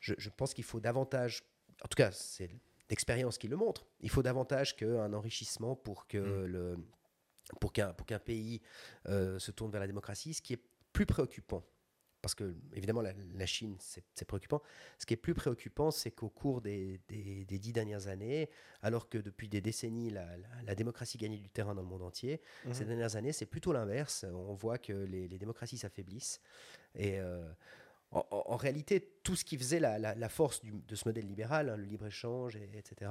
[0.00, 1.44] je pense qu'il faut davantage,
[1.84, 2.50] en tout cas, c'est
[2.90, 6.46] l'expérience qui le montre, il faut davantage qu'un enrichissement pour que Mm.
[6.46, 6.76] le
[7.60, 8.60] pour qu'un pour qu'un pays
[9.06, 10.62] euh, se tourne vers la démocratie, ce qui est
[10.92, 11.64] plus préoccupant.
[12.20, 14.62] Parce que, évidemment, la, la Chine, c'est préoccupant.
[15.00, 18.48] Ce qui est plus préoccupant, c'est qu'au cours des, des- des dix dernières années,
[18.80, 22.02] alors que depuis des décennies, la, la- la démocratie gagnait du terrain dans le monde
[22.02, 22.74] entier, Mhm.
[22.74, 24.24] ces dernières années, c'est plutôt l'inverse.
[24.32, 26.40] On voit que les, les démocraties s'affaiblissent.
[26.94, 27.42] Et euh,
[28.12, 31.70] en, réalité, tout ce qui faisait la, la- la force du- de ce modèle libéral,
[31.70, 33.10] hein, le libre-échange, et- etc.,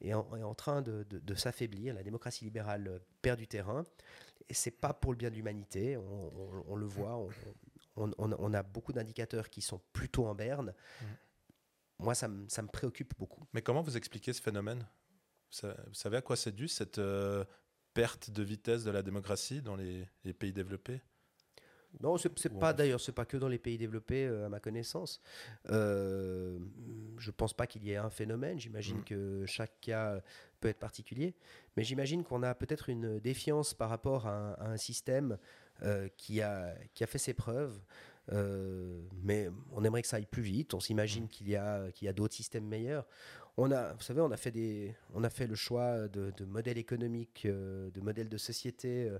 [0.00, 1.92] est en, est en train de, de- de s'affaiblir.
[1.94, 3.84] La démocratie libérale perd du terrain.
[4.48, 5.96] Et c'est pas pour le bien de l'humanité.
[5.98, 7.28] On, on- on le voit.
[7.96, 10.72] On, a beaucoup d'indicateurs qui sont plutôt en berne.
[11.98, 13.44] Moi, ça me, ça me préoccupe beaucoup.
[13.52, 14.86] Mais comment vous expliquez ce phénomène?
[15.62, 17.44] Vous savez à quoi c'est dû, cette euh,
[17.94, 21.00] perte de vitesse de la démocratie dans les, les pays développés?
[22.00, 25.20] Non, c'est pas d'ailleurs, c'est pas que dans les pays développés, euh, à ma connaissance.
[25.70, 26.58] Euh,
[27.18, 28.58] je pense pas qu'il y ait un phénomène.
[28.60, 29.04] J'imagine Mhm.
[29.04, 30.20] que chaque cas
[30.60, 31.34] peut être particulier,
[31.76, 35.38] mais j'imagine qu'on a peut-être une défiance par rapport à un, à un système
[35.82, 37.80] euh, qui a qui a fait ses preuves.
[38.30, 40.74] Euh, mais on aimerait que ça aille plus vite.
[40.74, 43.06] On s'imagine qu'il y a qu'il y a d'autres systèmes meilleurs.
[43.56, 46.44] On a, vous savez, on a fait des, on a fait le choix de, de
[46.44, 49.10] modèles économiques, de modèles de société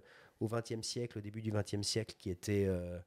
[0.41, 2.99] au XXe siècle, au début du XXe siècle, qui étaient euh,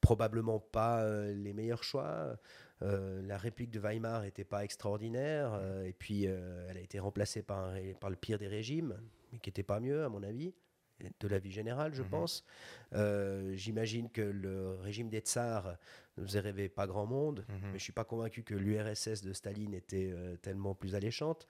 [0.00, 2.36] probablement pas euh, les meilleurs choix.
[2.82, 7.58] Euh, la République de Weimar n'était pas extraordinaire, et puis elle a été remplacée par,
[7.58, 8.98] un ré- par le pire des régimes,
[9.32, 10.54] mais qui n'était pas mieux, à mon avis,
[11.20, 12.08] de la vie générale, je Mhm.
[12.10, 12.44] pense.
[12.94, 15.76] Euh, J'imagine que le régime des tsars
[16.18, 17.54] ne faisait rêver pas grand monde, Mhm.
[17.62, 21.46] mais je ne suis pas convaincu que l'URSS de Staline était euh, tellement plus alléchante.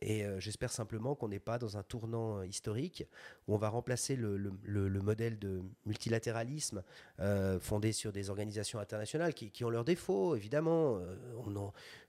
[0.00, 3.04] Et euh, j'espère simplement qu'on n'est pas dans un tournant euh, historique
[3.48, 6.82] où on va remplacer le, le- le- le modèle de multilatéralisme
[7.20, 11.00] euh, fondé sur des organisations internationales qui, ont leurs défauts, évidemment.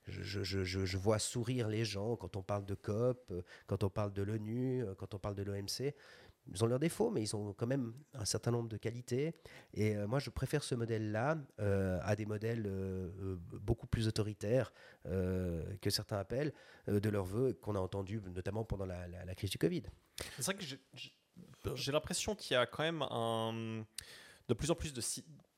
[0.07, 3.33] Je, vois sourire les gens quand on parle de COP,
[3.67, 5.93] quand on parle de l'ONU, quand on parle de l'OMC.
[6.53, 9.33] Ils ont leurs défauts, mais ils ont quand même un certain nombre de qualités.
[9.73, 14.71] Et euh, moi, je préfère ce modèle-là euh, à des modèles euh, beaucoup plus autoritaires
[15.05, 16.53] que certains appellent
[16.87, 19.83] de leur vœu, qu'on a entendu notamment pendant la, la- la crise du Covid.
[20.37, 20.63] C'est vrai que
[21.75, 23.85] j'ai- l'impression qu'il y a quand même un,
[24.47, 25.01] de plus en plus de,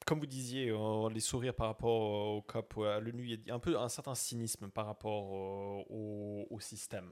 [0.06, 2.02] comme vous disiez, euh, les sourires par rapport
[2.38, 5.34] au COP, ou à l'ONU, il y a un peu un certain cynisme par rapport
[5.36, 7.12] euh, au, au système.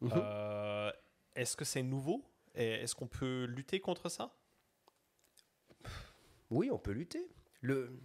[0.00, 0.10] Mhm.
[0.14, 0.90] Euh,
[1.34, 2.24] Est-ce que c'est nouveau?
[2.54, 4.36] Est-ce qu'on peut lutter contre ça?
[6.50, 7.28] Oui, on peut lutter.
[7.60, 7.98] Le,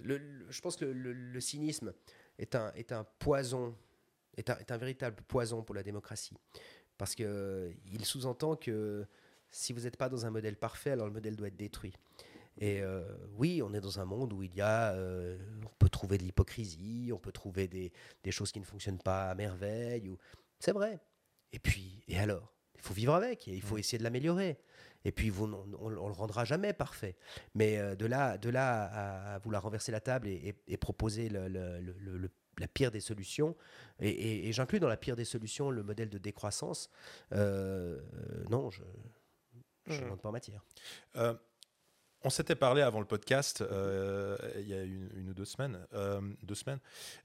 [0.00, 1.94] le- je pense que le, cynisme
[2.38, 3.74] est un, est un poison,
[4.36, 6.36] est un, est un véritable poison pour la démocratie.
[6.98, 9.06] Parce qu'il sous-entend que
[9.50, 11.94] si vous n'êtes pas dans un modèle parfait, alors le modèle doit être détruit.
[12.60, 13.04] Et euh,
[13.36, 16.24] oui, on est dans un monde où il y a, euh, on peut trouver de
[16.24, 17.92] l'hypocrisie, on peut trouver des,
[18.24, 20.08] des choses qui ne fonctionnent pas à merveille.
[20.08, 20.18] Ou...
[20.58, 20.98] C'est vrai.
[21.52, 22.52] Et puis, et alors?
[22.78, 24.58] Il faut vivre avec, et il faut essayer de l'améliorer.
[25.04, 27.16] Et puis, vous, on, on, on le rendra jamais parfait.
[27.54, 30.76] Mais euh, de là, de là à, à vouloir renverser la table et, et- et
[30.76, 33.56] proposer le- le- le- le- le- la pire des solutions,
[34.00, 36.90] et, et- et j'inclus dans la pire des solutions le modèle de décroissance,
[37.32, 38.82] euh, euh, non, je
[39.86, 40.08] ne Mhm.
[40.10, 40.64] rentre pas en matière.
[41.16, 41.34] Euh,
[42.24, 46.20] on s'était parlé avant le podcast, euh, il y a une, ou deux semaines, euh,
[46.42, 46.80] deux semaines,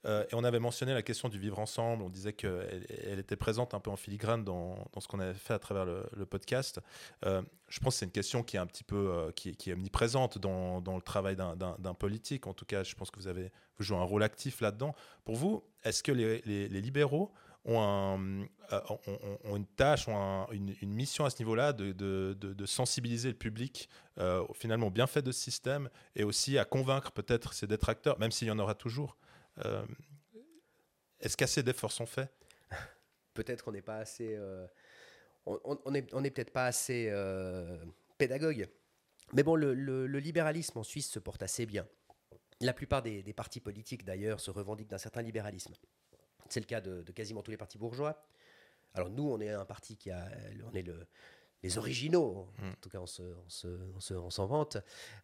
[0.06, 2.04] euh, et on avait mentionné la question du vivre ensemble.
[2.04, 5.34] On disait qu'elle elle était présente un peu en filigrane dans, dans ce qu'on avait
[5.34, 6.80] fait à travers le, podcast.
[7.24, 10.80] Je pense que c'est une question qui est un petit peu, qui, est- omniprésente dans,
[10.80, 12.46] dans le travail d'un- politique.
[12.48, 14.94] En tout cas, je pense que vous avez vous jouez un rôle actif là-dedans.
[15.26, 17.32] Pour vous, est-ce que les- les libéraux
[17.66, 18.46] euh,
[19.46, 24.46] ont- une tâche, ont un- une, mission à ce niveau-là de, sensibiliser le public euh,
[24.54, 28.48] finalement au bienfait de ce système et aussi à convaincre peut-être ses détracteurs, même s'il
[28.48, 29.18] y en aura toujours.
[29.66, 29.86] Euh,
[31.20, 32.30] Est-ce qu'assez d'efforts sont faits?
[33.34, 34.38] Peut-être on n'est pas assez.
[35.46, 37.12] on on- on est, on est peut-être pas assez
[38.18, 38.68] pédagogue.
[39.34, 41.88] Mais bon, le, libéralisme en Suisse se porte assez bien.
[42.62, 45.74] La plupart des partis politiques, d'ailleurs, se revendiquent d'un certain libéralisme.
[46.54, 48.24] C'est le cas de, de quasiment tous les partis bourgeois.
[48.94, 50.30] Alors nous, on est un parti qui a,
[50.72, 51.08] on est le,
[51.64, 52.48] les originaux.
[52.62, 54.78] En tout cas, on se, on se- on se- on s'en vante,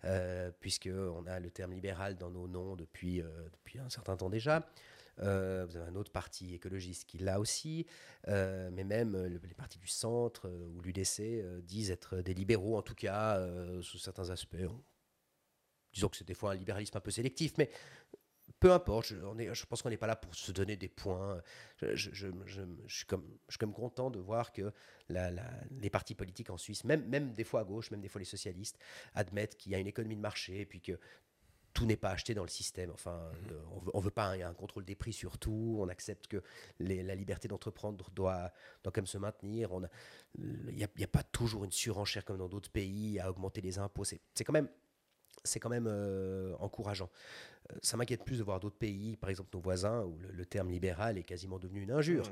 [0.06, 4.18] euh, puisque on a le terme libéral dans nos noms depuis, euh, depuis un certain
[4.18, 4.68] temps déjà.
[5.20, 7.86] Euh, vous avez un autre parti écologiste qui l'a aussi,
[8.28, 12.76] euh, mais même le- les partis du centre euh, ou l'UDC disent être des libéraux,
[12.76, 13.40] en tout cas,
[13.84, 14.58] sous certains aspects.
[14.68, 14.82] On-
[15.94, 17.70] disons que c'est des fois un libéralisme un peu sélectif, mais
[18.60, 20.90] peu importe, je, on est- je pense qu'on n'est pas là pour se donner des
[20.90, 21.42] points.
[21.82, 22.10] Je,
[22.88, 24.72] suis, comme, je suis comme content de voir que
[25.08, 25.50] la- la-
[25.80, 28.26] les partis politiques en Suisse, même, même des fois à gauche, même des fois les
[28.26, 28.78] socialistes,
[29.14, 31.00] admettent qu'il y a une économie de marché et puis que
[31.74, 32.92] tout n'est pas acheté dans le système.
[32.92, 35.78] Enfin, le- on veut, on veut pas un, un contrôle des prix sur tout.
[35.80, 36.42] On accepte que
[36.80, 38.52] les- la liberté d'entreprendre doit,
[38.84, 39.70] doit quand même se maintenir.
[40.38, 44.04] Il n'y a, pas toujours une surenchère comme dans d'autres pays à augmenter les impôts.
[44.04, 44.68] C'est quand même,
[45.44, 47.10] c'est quand même euh, encourageant.
[47.72, 50.46] Euh, Ça m'inquiète plus de voir d'autres pays, par exemple nos voisins, où le, le
[50.46, 52.26] terme libéral est quasiment devenu une injure.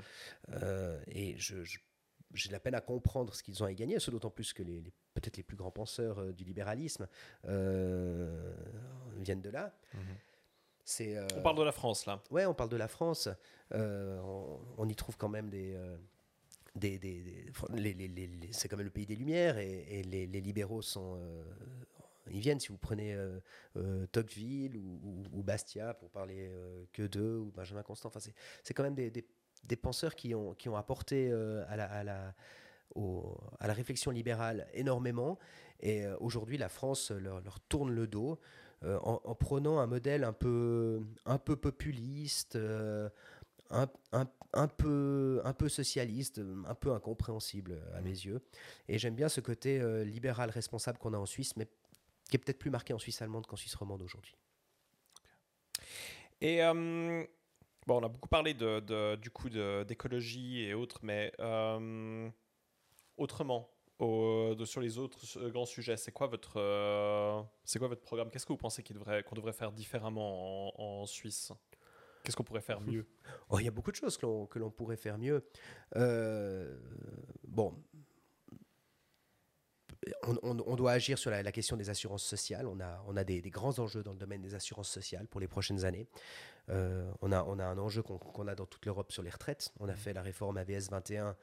[0.54, 1.80] Euh, et je, je-
[2.34, 4.52] j'ai de la peine à comprendre ce qu'ils ont à y gagner, ce d'autant plus
[4.54, 7.08] que les, les- peut-être les plus grands penseurs euh, du libéralisme
[7.46, 8.54] euh,
[9.18, 9.74] viennent de là.
[10.84, 12.22] C'est, euh, On parle de la France là.
[12.32, 13.28] Ouais, on parle de la France.
[13.74, 15.74] Euh, on, on y trouve quand même des.
[15.76, 15.98] euh,
[16.76, 19.58] des, des- des- fr- les- les- les- les- c'est quand même le pays des Lumières
[19.58, 21.18] et, et les, les libéraux sont.
[22.32, 23.40] Ils viennent, si vous prenez euh,
[23.78, 28.10] euh, Tocqueville ou, ou- Bastia, pour parler euh, que d'eux, ou Benjamin Constant.
[28.10, 29.28] Enfin, c'est, quand même des, des-
[29.76, 31.32] penseurs qui ont, qui ont apporté
[31.68, 32.36] à, la, à, la,
[33.60, 35.38] à la réflexion libérale énormément.
[35.80, 38.40] Et aujourd'hui, la France leur, leur tourne le dos
[38.84, 42.58] en, en prenant un modèle un peu, un peu populiste,
[43.70, 48.42] un, un- un peu, un peu socialiste, un peu incompréhensible à mes yeux.
[48.88, 51.68] Et j'aime bien ce côté libéral responsable qu'on a en Suisse, mais
[52.28, 54.36] qui est peut-être plus marqué en Suisse allemande qu'en Suisse romande aujourd'hui.
[56.42, 57.26] Et euh,
[57.88, 62.30] bon, on a beaucoup parlé de, de- du coup d'écologie et autres, mais euh,
[63.18, 63.70] autrement,
[64.00, 68.02] au- de- sur les autres euh, grands sujets, c'est quoi votre, euh, c'est quoi votre
[68.02, 68.30] programme?
[68.30, 71.52] Qu'est-ce que vous pensez devrait, qu'on devrait faire différemment en, en Suisse?
[72.24, 73.08] Qu'est-ce qu'on pourrait faire mieux?
[73.50, 75.48] Oh, il y a beaucoup de choses que l'on, pourrait faire mieux.
[77.48, 77.82] Bon,
[80.24, 82.68] on, doit agir sur la, question des assurances sociales.
[82.68, 86.08] On a, des grands enjeux dans le domaine des assurances sociales pour les prochaines années.
[86.70, 89.72] Euh, on, a, on a un enjeu qu'on, a dans toute l'Europe sur les retraites.
[89.80, 91.36] On a fait la réforme AVS 21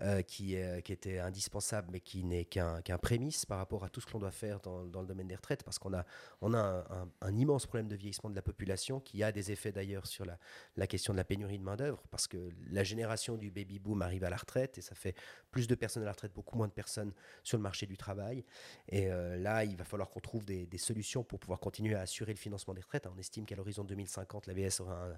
[0.00, 3.90] euh, qui, est- qui était indispensable, mais qui n'est qu'un, qu'un prémisse par rapport à
[3.90, 6.06] tout ce que l'on doit faire dans, dans le domaine des retraites, parce qu'on a,
[6.40, 9.52] on a un, un- un immense problème de vieillissement de la population qui a des
[9.52, 10.38] effets d'ailleurs sur la,
[10.76, 14.30] la question de la pénurie de main-d'œuvre, parce que la génération du baby-boom arrive à
[14.30, 15.14] la retraite et ça fait
[15.50, 17.12] plus de personnes à la retraite, beaucoup moins de personnes
[17.42, 18.44] sur le marché du travail.
[18.88, 22.00] Et euh, là, il va falloir qu'on trouve des, des solutions pour pouvoir continuer à
[22.00, 23.06] assurer le financement des retraites.
[23.14, 25.08] On estime qu'à l'horizon 2050, l'AVS aura,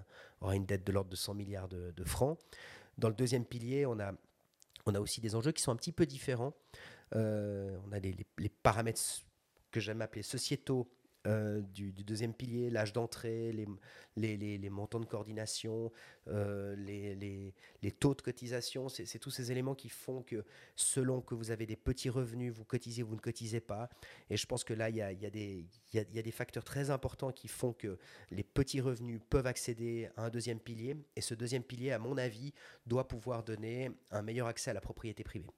[0.41, 2.39] aura une dette de l'ordre de 100 milliards de, francs.
[2.97, 4.13] Dans le deuxième pilier, on a,
[4.87, 6.53] on a aussi des enjeux qui sont un petit peu différents.
[7.15, 9.01] Euh, on a les- les paramètres
[9.71, 10.89] que j'aime appeler sociétaux
[11.25, 13.53] euh, du, deuxième pilier, l'âge d'entrée,
[14.17, 15.91] les, montants de coordination,
[16.27, 18.89] euh, les, taux de cotisation.
[18.89, 20.43] C'est tous ces éléments qui font que
[20.75, 23.89] selon que vous avez des petits revenus, vous cotisez, vous ne cotisez pas.
[24.29, 25.29] Et je pense que là, il y a, y a
[25.93, 27.97] y a des facteurs très importants qui font que
[28.31, 30.97] les petits revenus peuvent accéder à un deuxième pilier.
[31.15, 32.53] Et ce deuxième pilier, à mon avis,
[32.85, 35.49] doit pouvoir donner un meilleur accès à la propriété privée.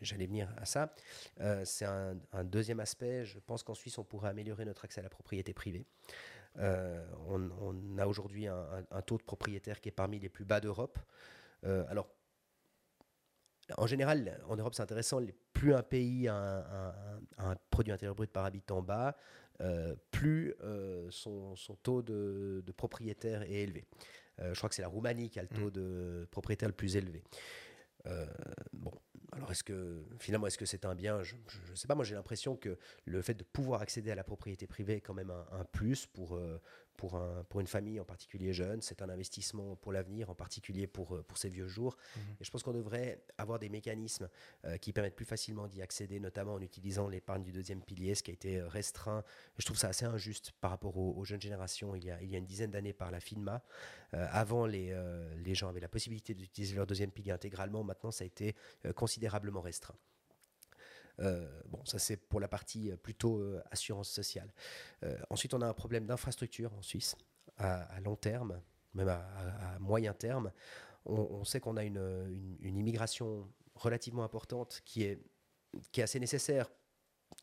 [0.00, 0.94] J'allais venir à ça.
[1.40, 3.24] Euh, c'est un, un deuxième aspect.
[3.24, 5.84] Je pense qu'en Suisse, on pourrait améliorer notre accès à la propriété privée.
[6.58, 10.60] Euh, on, on a aujourd'hui un, taux de propriétaire qui est parmi les plus bas
[10.60, 10.98] d'Europe.
[11.64, 12.08] Euh, alors,
[13.76, 15.20] en général, en Europe, c'est intéressant.
[15.52, 16.94] Plus un pays a un, un-
[17.38, 19.16] un- un produit intérieur brut par habitant bas,
[19.60, 23.84] euh, plus euh, son, son taux de, de propriétaire est élevé.
[24.40, 26.96] Euh, je crois que c'est la Roumanie qui a le taux de propriétaire le plus
[26.96, 27.22] élevé.
[28.72, 28.92] Bon,
[29.32, 31.22] alors est-ce que finalement, est-ce que c'est un bien?
[31.22, 31.36] Je
[31.70, 31.94] ne sais pas.
[31.94, 35.14] Moi, j'ai l'impression que le fait de pouvoir accéder à la propriété privée est quand
[35.14, 36.60] même un, un plus pour, euh,
[36.96, 38.82] pour, un, pour une famille en particulier jeune.
[38.82, 41.96] C'est un investissement pour l'avenir, en particulier pour, euh, pour ces vieux jours.
[42.16, 42.22] Mhm.
[42.40, 44.28] Et je pense qu'on devrait avoir des mécanismes
[44.64, 48.22] euh, qui permettent plus facilement d'y accéder, notamment en utilisant l'épargne du deuxième pilier, ce
[48.22, 49.24] qui a été euh, restreint.
[49.58, 52.30] Je trouve ça assez injuste par rapport aux, aux jeunes générations il y a, il
[52.30, 53.62] y a une dizaine d'années par la FINMA.
[54.14, 57.84] Euh, avant, les, euh, les gens avaient la possibilité d'utiliser leur deuxième pilier intégralement.
[57.84, 58.54] Maintenant, ça a été
[58.94, 59.94] considérablement restreint.
[61.20, 64.52] Euh, bon, ça c'est pour la partie euh, plutôt euh, assurance sociale.
[65.30, 67.16] Ensuite, on a un problème d'infrastructure en Suisse,
[67.56, 68.60] à, long terme,
[68.94, 70.52] même à, moyen terme.
[71.06, 75.22] On, sait qu'on a une, immigration relativement importante qui est,
[75.90, 76.70] qui est assez nécessaire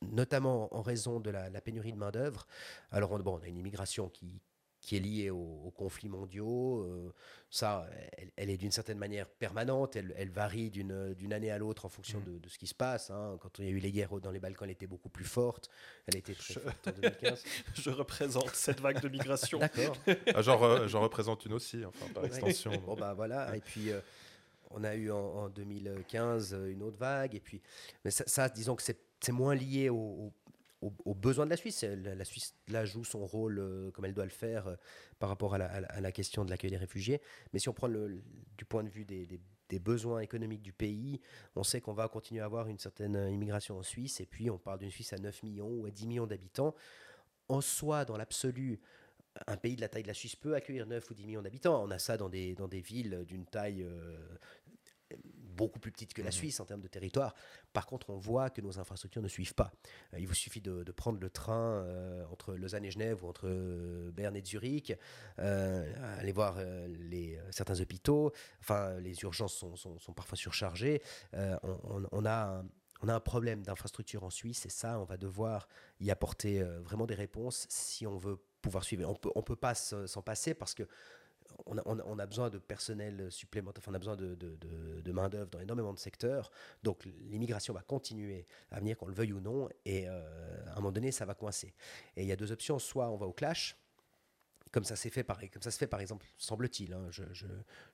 [0.02, 2.46] notamment en raison de la, pénurie de main-d'œuvre.
[2.92, 4.40] Alors, on a une immigration qui,
[4.88, 6.84] qui est liée aux, aux conflits mondiaux.
[6.86, 7.14] euh,
[7.50, 9.98] ça, elle, elle est d'une certaine manière permanente.
[9.98, 13.10] Elle, elle varie d'une année à l'autre en fonction de, de ce qui se passe.
[13.12, 13.38] hein.
[13.42, 15.70] Quand il y a eu les guerres dans les Balkans, elle était beaucoup plus forte.
[16.08, 17.44] Elle été très Je- forte en 2015.
[17.76, 19.60] Je représente cette vague de migration.
[19.60, 19.98] D'accord.
[20.34, 22.30] Ah, J'en re- j'en représente une aussi, enfin, par Ouais.
[22.30, 22.72] extension.
[22.86, 23.54] Bon, bah voilà.
[23.58, 24.00] Et puis, euh,
[24.72, 27.36] on a eu en, en 2015 euh, une autre vague.
[27.36, 27.62] Et puis,
[28.06, 30.34] mais ça, ça, disons que c'est c'est moins lié au- au-
[30.82, 31.84] au- aux besoins de la Suisse.
[31.84, 34.76] La, Suisse, là, joue son rôle euh, comme elle doit le faire euh,
[35.20, 37.22] par rapport à la, question de l'accueil des réfugiés.
[37.54, 38.22] Mais si on prend le,
[38.58, 39.28] du point de vue des,
[39.80, 41.20] besoins économiques du pays,
[41.56, 44.22] on sait qu'on va continuer à avoir une certaine immigration en Suisse.
[44.22, 46.74] Et puis, on parle d'une Suisse à 9 millions ou à 10 millions d'habitants.
[47.50, 48.80] En soi, dans l'absolu,
[49.46, 51.84] un pays de la taille de la Suisse peut accueillir 9 ou 10 millions d'habitants.
[51.84, 54.18] On a ça dans des, dans des villes d'une taille euh,
[55.58, 56.32] beaucoup plus petite que la Mhm.
[56.40, 57.34] Suisse en termes de territoire.
[57.74, 59.72] Par contre, on voit que nos infrastructures ne suivent pas.
[60.14, 63.28] Euh, il vous suffit de, de prendre le train euh, entre Lausanne et Genève ou
[63.28, 64.94] entre euh, Berne et Zurich,
[65.40, 68.32] euh, aller voir les, certains hôpitaux.
[68.62, 71.02] Enfin, les urgences sont, sont- sont parfois surchargées.
[71.34, 72.66] On, on- on a un,
[73.02, 75.68] on a un problème d'infrastructure en Suisse et ça, on va devoir
[76.00, 79.08] y apporter vraiment des réponses si on veut pouvoir suivre.
[79.10, 80.84] On peut, on peut pas se- s'en passer parce que
[81.66, 86.52] on a, besoin de personnel supplémentaire, on a besoin de main-d'œuvre dans énormément de secteurs.
[86.84, 90.76] Donc l'immigration va continuer à venir, qu'on le veuille ou non, et euh, à un
[90.76, 91.74] moment donné, ça va coincer.
[92.16, 93.78] Et il y a deux options soit on va au clash,
[94.72, 97.46] comme ça, s'est fait par, comme ça se fait par exemple, semble-t-il, hein, je, je-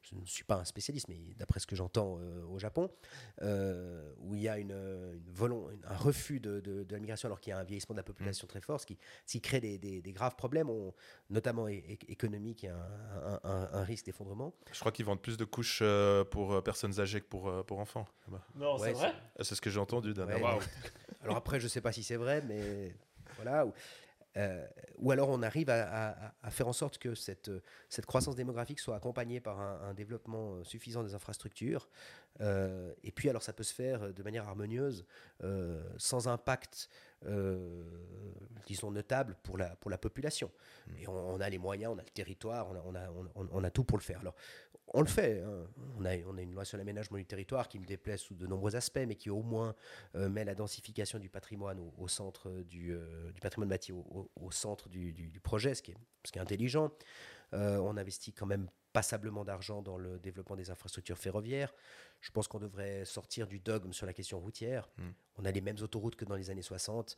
[0.02, 2.90] je ne suis pas un spécialiste, mais d'après ce que j'entends euh, au Japon,
[3.42, 7.00] euh, où il y a une, une volon- une- un refus de, de- de la
[7.00, 9.34] migration alors qu'il y a un vieillissement de la population très fort, ce qui, ce
[9.34, 10.94] qui crée des, des- des graves problèmes, on-
[11.30, 12.76] notamment économiques et un,
[13.26, 14.54] un- un- un risque d'effondrement.
[14.72, 18.06] Je crois qu'ils vendent plus de couches euh, pour personnes âgées que pour, pour enfants.
[18.56, 20.60] Non, Ouais, c'est vrai C'est ce que j'ai entendu Ouais, dernièrement.
[21.22, 22.96] Alors après, je ne sais pas si c'est vrai, mais
[23.36, 23.66] voilà.
[23.66, 23.74] Ou,
[24.36, 24.66] euh,
[24.98, 28.96] ou alors on arrive à, faire en sorte que cette, euh, cette croissance démographique soit
[28.96, 31.90] accompagnée par un, développement euh, suffisant des infrastructures.
[32.40, 35.06] Et puis alors ça peut se faire de manière harmonieuse,
[35.98, 36.90] sans impact,
[38.66, 40.50] disons, notable pour la, pour la population.
[41.00, 43.50] Et on, on a les moyens, on a le territoire, on a, on a, on-
[43.52, 44.20] on a tout pour le faire.
[44.22, 44.36] Alors
[44.96, 45.42] on le fait.
[45.42, 45.66] hein.
[45.98, 48.46] On, a, on a une loi sur l'aménagement du territoire qui me déplaît sous de
[48.48, 49.76] nombreux aspects, mais qui au moins
[50.16, 54.06] euh, met la densification du patrimoine au, au centre du, euh, du patrimoine bâti au,
[54.10, 56.92] au- au centre du, du- du projet, ce qui est, ce qui est intelligent.
[57.54, 61.74] Euh, on investit quand même passablement d'argent dans le développement des infrastructures ferroviaires.
[62.22, 64.90] Je pense qu'on devrait sortir du dogme sur la question routière.
[64.98, 65.04] Mm.
[65.38, 67.18] On a les mêmes autoroutes que dans les années 60.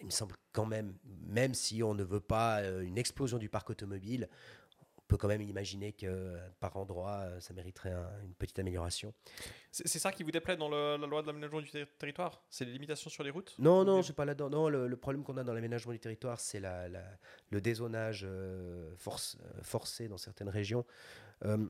[0.00, 3.48] Il me semble quand même, même si on ne veut pas euh, une explosion du
[3.48, 4.28] parc automobile,
[5.12, 9.12] peut quand même imaginer que euh, par endroit, euh, ça mériterait un- une petite amélioration.
[9.70, 12.42] C'est ça qui vous déplaît dans le- la loi de l'aménagement du ter- territoire?
[12.48, 13.54] C'est les limitations sur les routes?
[13.58, 14.48] Non, non, c'est pas là-dedans.
[14.48, 17.18] Non, le, le problème qu'on a dans l'aménagement du territoire, c'est la, la-
[17.50, 20.84] le dézonage euh, force- forcé dans certaines régions.
[21.44, 21.68] Euh,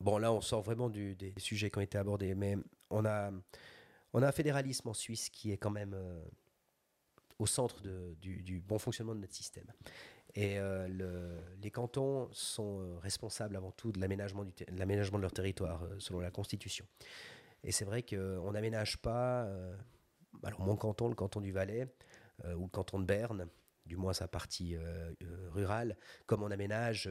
[0.00, 2.56] bon, là, on sort vraiment du- des sujets qui ont été abordés, mais
[2.90, 3.32] on a,
[4.12, 6.22] on a un fédéralisme en Suisse qui est quand même euh,
[7.40, 9.66] au centre de- du, du bon fonctionnement de notre système.
[10.36, 15.84] Et euh, le- les cantons sont euh, responsables avant tout de l'aménagement, de leur territoire,
[15.84, 16.86] euh, selon la Constitution.
[17.62, 19.48] Et c'est vrai qu'on n'aménage pas,
[20.42, 21.88] alors mon canton, le canton du Valais,
[22.44, 23.48] ou le canton de Berne,
[23.86, 24.76] du moins sa partie
[25.50, 27.08] rurale, comme on aménage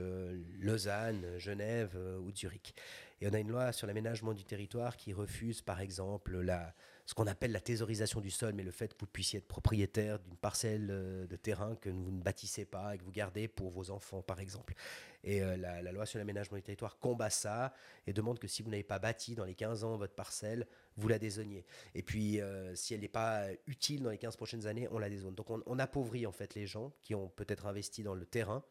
[0.59, 2.75] Lausanne, Genève ou Zurich.
[3.19, 7.13] Et on a une loi sur l'aménagement du territoire qui refuse, par exemple, la, ce
[7.13, 10.37] qu'on appelle la thésaurisation du sol, mais le fait que vous puissiez être propriétaire d'une
[10.37, 13.91] parcelle euh, de terrain que vous ne bâtissez pas et que vous gardez pour vos
[13.91, 14.73] enfants, par exemple.
[15.25, 17.73] Et euh, la, la loi sur l'aménagement du territoire combat ça
[18.07, 21.07] et demande que si vous n'avez pas bâti dans les 15 ans votre parcelle, vous
[21.09, 21.65] la dézoniez.
[21.93, 25.09] Et puis, euh, si elle n'est pas utile dans les 15 prochaines années, on la
[25.09, 25.35] dézone.
[25.35, 28.63] Donc, on, on appauvrit en fait les gens qui ont peut-être investi dans le terrain,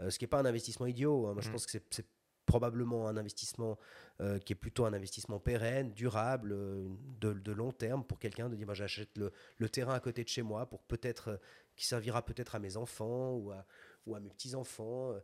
[0.00, 1.26] euh, ce qui n'est pas un investissement idiot.
[1.26, 1.32] hein.
[1.34, 1.52] Moi, je Mhm.
[1.54, 2.06] pense que c'est
[2.50, 3.78] probablement un investissement
[4.20, 6.88] euh, qui est plutôt un investissement pérenne, durable, euh,
[7.20, 10.24] de, de long terme pour quelqu'un de dire bah, j'achète le, le terrain à côté
[10.24, 11.36] de chez moi pour peut-être euh,
[11.76, 13.64] qui servira peut-être à mes enfants ou à,
[14.06, 15.14] ou à mes petits-enfants,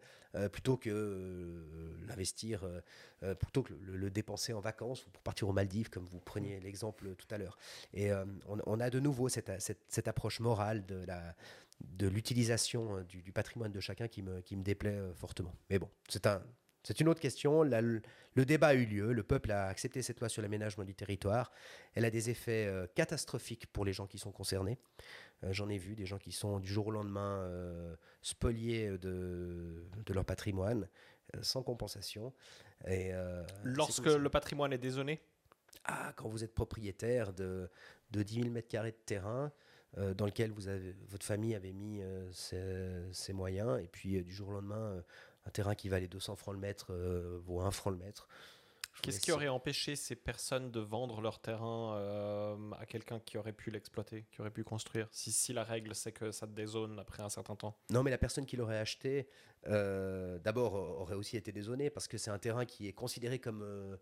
[0.52, 0.90] plutôt que
[2.08, 2.64] l'investir,
[3.40, 6.60] plutôt que le, le dépenser en vacances ou pour partir aux Maldives, comme vous preniez
[6.60, 7.58] l'exemple tout à l'heure.
[7.92, 11.34] Et on, on a de nouveau cette, cette, cette approche morale de la
[11.80, 15.54] de l'utilisation du, du patrimoine de chacun qui me, qui me déplaît fortement.
[15.68, 16.42] Mais bon, c'est un,
[16.86, 17.64] c'est une autre question.
[17.64, 18.00] La- le,
[18.44, 19.12] débat a eu lieu.
[19.12, 21.50] Le peuple a accepté cette loi sur l'aménagement du territoire.
[21.94, 24.78] Elle a des effets euh, catastrophiques pour les gens qui sont concernés.
[25.42, 29.84] Euh, J'en ai vu des gens qui sont du jour au lendemain euh, spoliés de,
[30.06, 30.88] de leur patrimoine
[31.42, 32.32] sans compensation.
[32.86, 33.10] Et,
[33.64, 35.20] Lorsque le patrimoine est dézoné?
[35.84, 37.68] Ah, quand vous êtes propriétaire de,
[38.12, 39.50] de 10 000 mètres carrés de terrain
[39.96, 44.50] dans lequel vous avez, votre famille avait mis ses, ses moyens, et puis du jour
[44.50, 45.02] au lendemain,
[45.46, 48.28] un terrain qui valait 200 francs le mètre euh, vaut 1 franc le mètre.
[49.02, 53.52] Qu'est-ce qui aurait empêché ces personnes de vendre leur terrain euh, à quelqu'un qui aurait
[53.52, 56.98] pu l'exploiter, qui aurait pu construire si, si la règle c'est que ça te dézone
[56.98, 57.76] après un certain temps?
[57.90, 59.28] Non, mais la personne qui l'aurait acheté,
[59.66, 63.62] euh, d'abord, aurait aussi été désonée parce que c'est un terrain qui est considéré comme,
[63.62, 63.96] euh,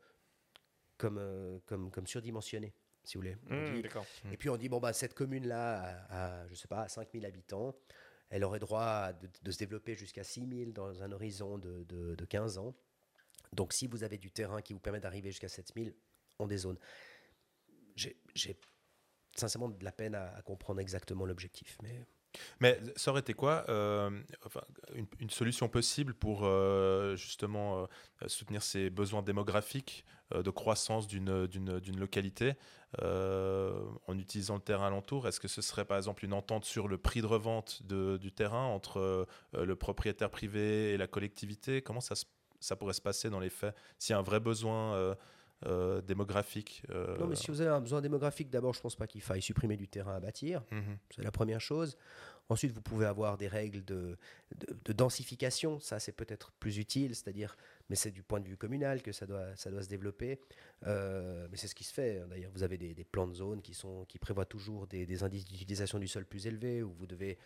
[0.97, 2.73] comme, comme, comme surdimensionné,
[3.03, 3.37] si vous voulez.
[3.73, 4.07] Dit- D'accord.
[4.31, 7.27] Et puis on dit, bon, bah, cette commune-là, à, à, je sais pas, à 5000
[7.27, 7.75] habitants,
[8.31, 12.59] elle aurait droit de, se développer jusqu'à 6000 dans un horizon de, de, de 15
[12.59, 12.75] ans.
[13.53, 15.95] Donc si vous avez du terrain qui vous permet d'arriver jusqu'à 7000,
[16.39, 16.79] on dézone.
[17.97, 18.17] J'ai
[19.37, 21.79] sincèrement de la peine à, comprendre exactement l'objectif.
[21.83, 22.01] Mais
[22.61, 24.11] Mais ça aurait été quoi euh,
[25.21, 30.05] une, solution possible pour euh, justement euh, soutenir ces besoins démographiques
[30.43, 32.55] de croissance d'une localité
[33.03, 33.73] euh,
[34.07, 36.99] en utilisant le terrain alentour Est-ce que ce serait par exemple une entente sur le
[36.99, 41.83] prix de revente de- du terrain entre euh, le propriétaire privé et la collectivité?
[41.83, 42.27] Comment ça, se-
[42.61, 45.15] ça pourrait se passer dans les faits S'il y a un vrai besoin euh,
[45.67, 49.07] euh, démographique euh, non, mais si vous avez un besoin démographique, d'abord, je pense pas
[49.07, 50.63] qu'il faille supprimer du terrain à bâtir.
[50.71, 50.99] mhm.
[51.15, 51.97] C'est la première chose.
[52.51, 54.19] Ensuite, vous pouvez avoir des règles de,
[54.57, 55.81] de, de densification.
[55.81, 57.57] Ça, c'est peut-être plus utile, c'est-à-dire,
[57.91, 60.41] mais c'est du point de vue communal que ça doit, ça doit se développer.
[60.87, 62.21] Euh, mais c'est ce qui se fait.
[62.29, 65.23] D'ailleurs, vous avez des, des plans de zone qui, sont, qui prévoient toujours des, des
[65.23, 67.39] indices d'utilisation du sol plus élevés, où vous devez,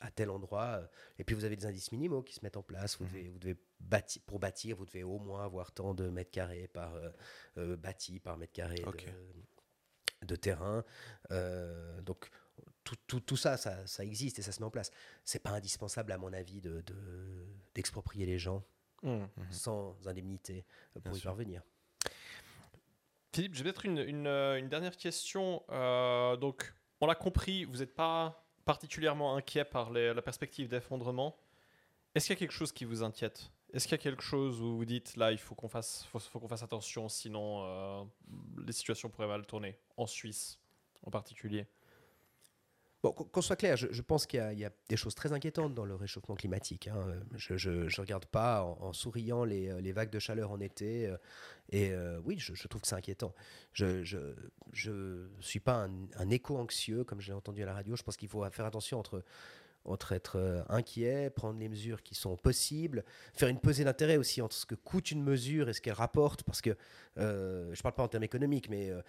[0.00, 0.86] à tel endroit, euh,
[1.18, 2.96] et puis vous avez des indices minimaux qui se mettent en place.
[2.98, 3.56] Vous devez, vous devez
[4.26, 6.94] pour bâtir, vous devez au moins avoir tant de mètres carrés par
[7.58, 8.76] euh, bâti, par mètre carré
[10.22, 10.84] de- terrain.
[11.32, 12.30] Euh, donc,
[12.84, 14.90] tout, tout- tout ça, ça, ça existe et ça se met en place.
[15.24, 18.64] C'est pas indispensable, à mon avis, de, de- d'exproprier les gens
[19.02, 19.24] Hmm.
[19.50, 21.30] sans indemnité pour Bien y sûr.
[21.30, 21.62] parvenir.
[23.34, 25.62] Philippe, j'ai peut-être une, une, euh, une dernière question.
[25.70, 31.36] Euh, donc, on l'a compris, vous n'êtes pas particulièrement inquiet par les- la perspective d'effondrement.
[32.14, 33.50] Est-ce qu'il y a quelque chose qui vous inquiète?
[33.72, 36.18] Est-ce qu'il y a quelque chose où vous dites là, il faut qu'on fasse, faut,
[36.18, 38.04] faut qu'on fasse attention, sinon euh,
[38.66, 40.60] les situations pourraient mal tourner En Suisse,
[41.04, 41.66] en particulier?
[43.02, 45.96] Bon, qu'on soit clair, je, pense qu'il y, a- des choses très inquiétantes dans le
[45.96, 46.86] réchauffement climatique.
[46.86, 47.20] hein.
[47.34, 51.08] Je ne regarde pas en, souriant les, euh, les vagues de chaleur en été.
[51.08, 51.16] euh,
[51.70, 53.34] et euh, oui, je, trouve que c'est inquiétant.
[53.72, 54.04] Je
[54.86, 57.96] ne suis pas un, un éco-anxieux, comme j'ai entendu à la radio.
[57.96, 59.24] Je pense qu'il faut faire attention entre,
[59.84, 63.04] entre être euh, inquiet, prendre les mesures qui sont possibles,
[63.34, 66.42] faire une pesée d'intérêt aussi entre ce que coûte une mesure et ce qu'elle rapporte.
[66.44, 66.76] Parce que
[67.18, 69.02] euh, je ne parle pas en termes économiques, mais euh,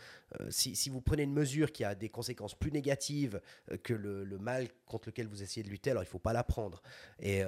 [0.49, 3.39] si, vous prenez une mesure qui a des conséquences plus négatives
[3.83, 6.43] que le, mal contre lequel vous essayez de lutter, alors il ne faut pas la
[6.43, 6.81] prendre.
[7.19, 7.43] Et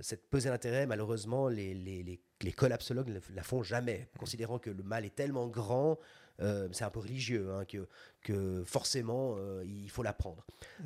[0.00, 5.04] cette pesée d'intérêt, malheureusement, les, les collapsologues ne la font jamais, considérant que le mal
[5.04, 5.98] est tellement grand,
[6.40, 7.86] euh, c'est un peu religieux, hein, que,
[8.22, 10.44] que forcément, euh, il faut la prendre.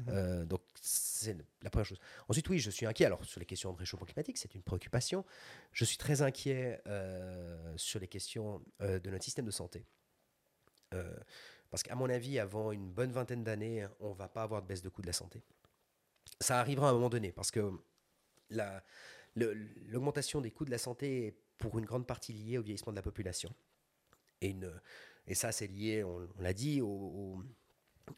[0.09, 2.01] Euh, donc, c'est la première chose.
[2.29, 3.07] Ensuite, oui, je suis inquiet.
[3.07, 5.25] Alors, sur les questions de réchauffement climatique, c'est une préoccupation.
[5.73, 6.83] Je suis très inquiet
[7.77, 9.85] sur les questions de notre système de santé.
[11.71, 14.67] Parce qu'à mon avis, avant une bonne vingtaine d'années, on ne va pas avoir de
[14.67, 15.43] baisse de coût de la santé.
[16.41, 17.73] Ça arrivera à un moment donné, parce que
[18.51, 18.83] la-
[19.35, 22.97] l'augmentation des coûts de la santé est pour une grande partie liée au vieillissement de
[22.97, 23.53] la population.
[24.41, 24.73] Et, une-
[25.27, 27.43] et ça, c'est lié, on, l'a dit, au- au-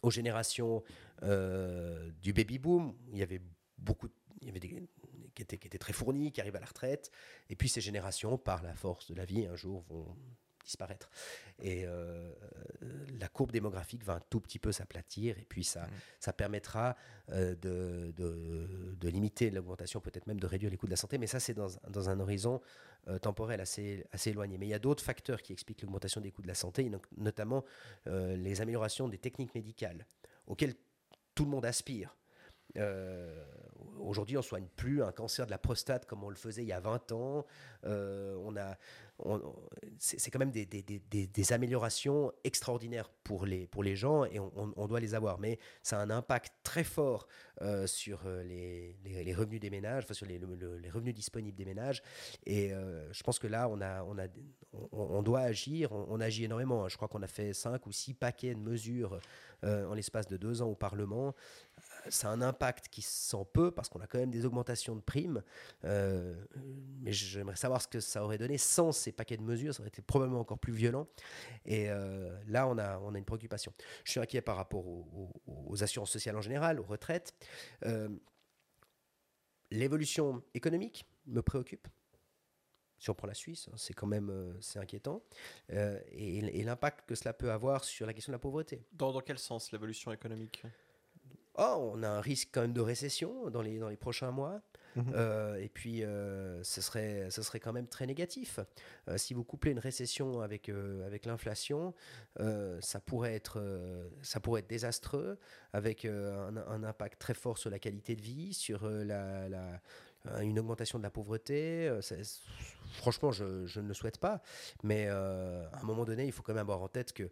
[0.02, 0.82] aux générations
[1.22, 2.94] euh, du baby-boom.
[3.12, 3.40] Il y avait
[3.78, 4.09] beaucoup,
[4.40, 4.88] il y avait des
[5.34, 7.11] qui étaient, qui étaient très fournis, qui arrivent à la retraite.
[7.48, 10.16] Et puis ces générations, par la force de la vie, un jour vont
[10.69, 11.09] disparaître.
[11.61, 12.31] Et euh,
[13.19, 15.89] la courbe démographique va un tout petit peu s'aplatir, et puis ça,
[16.21, 16.95] ça permettra
[17.31, 21.19] euh, de, de- de limiter l'augmentation, peut-être même de réduire les coûts de la santé,
[21.19, 22.61] mais ça c'est dans, dans un horizon
[23.09, 24.59] euh, temporel assez, assez éloigné.
[24.59, 27.64] Mais il y a d'autres facteurs qui expliquent l'augmentation des coûts de la santé, notamment
[28.07, 30.07] les améliorations des techniques médicales,
[30.47, 30.75] auxquelles
[31.35, 32.14] tout le monde aspire.
[32.77, 33.45] Euh,
[34.01, 36.69] Aujourd'hui, on ne soigne plus un cancer de la prostate comme on le faisait il
[36.69, 37.47] y a 20 ans.
[37.85, 38.77] Euh, on a,
[39.99, 45.14] c'est quand même des, améliorations extraordinaires pour les, pour les gens et on, doit les
[45.14, 45.39] avoir.
[45.39, 47.27] Mais ça a un impact très fort
[47.62, 50.39] euh, sur les, les, revenus des ménages, enfin sur les,
[50.93, 52.03] revenus disponibles des ménages.
[52.47, 54.27] Et je pense que là, on, a, on, a,
[54.93, 55.93] on, doit agir.
[55.93, 56.89] On, agit énormément.
[56.89, 59.19] Je crois qu'on a fait cinq ou six paquets de mesures
[59.64, 61.35] en l'espace de deux ans au Parlement
[62.11, 65.00] ça a un impact qui sent peu parce qu'on a quand même des augmentations de
[65.00, 65.42] primes.
[65.84, 66.34] Euh,
[67.00, 69.74] mais j'aimerais savoir ce que ça aurait donné sans ces paquets de mesures.
[69.74, 71.06] Ça aurait été probablement encore plus violent.
[71.64, 73.72] Et euh, là, on a, on a une préoccupation.
[74.04, 77.34] Je suis inquiet par rapport aux, assurances sociales en général, aux retraites.
[77.84, 78.09] Euh,
[79.70, 81.86] l'évolution économique me préoccupe.
[82.98, 85.22] Si on prend la Suisse, hein, c'est quand même c'est inquiétant.
[85.68, 88.82] et, l'impact que cela peut avoir sur la question de la pauvreté.
[88.92, 90.64] Dans, dans quel sens l'évolution économique?
[91.59, 94.62] Oh, on a un risque quand même de récession dans les, dans les prochains mois.
[94.96, 95.12] Mhm.
[95.14, 98.59] Euh, et puis, euh, ce, serait, ce serait quand même très négatif.
[99.09, 101.94] Euh, si vous couplez une récession avec, avec l'inflation,
[102.80, 103.61] ça, pourrait être,
[104.22, 105.38] ça pourrait être désastreux,
[105.72, 109.80] avec un, un, impact très fort sur la qualité de vie, sur la, la
[110.40, 111.90] une augmentation de la pauvreté.
[112.94, 114.42] franchement, je, je, ne le souhaite pas.
[114.82, 117.30] Mais à un moment donné, il faut quand même avoir en tête que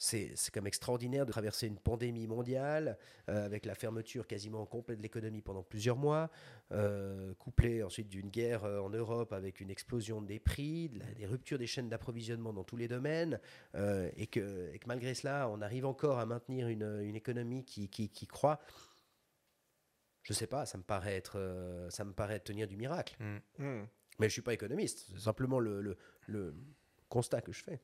[0.00, 2.96] c'est quand même extraordinaire de traverser une pandémie mondiale
[3.28, 6.30] euh, avec la fermeture quasiment complète de l'économie pendant plusieurs mois,
[6.70, 11.58] euh, couplée ensuite d'une guerre euh, en Europe avec une explosion des prix, des ruptures
[11.58, 13.40] des chaînes d'approvisionnement dans tous les domaines,
[14.16, 18.60] et, que, malgré cela, on arrive encore à maintenir une, économie qui, qui, croît.
[20.22, 23.16] Je sais pas, ça me paraît être, ça me paraît tenir du miracle.
[23.18, 23.64] Mm.
[23.64, 23.86] Mm.
[24.20, 25.96] Mais je suis pas économiste, c'est simplement le
[27.08, 27.80] constat que je fais.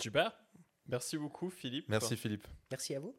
[0.00, 0.36] Super.
[0.86, 1.88] Merci beaucoup, Philippe.
[1.88, 2.46] Merci, Philippe.
[2.70, 3.16] Merci à vous.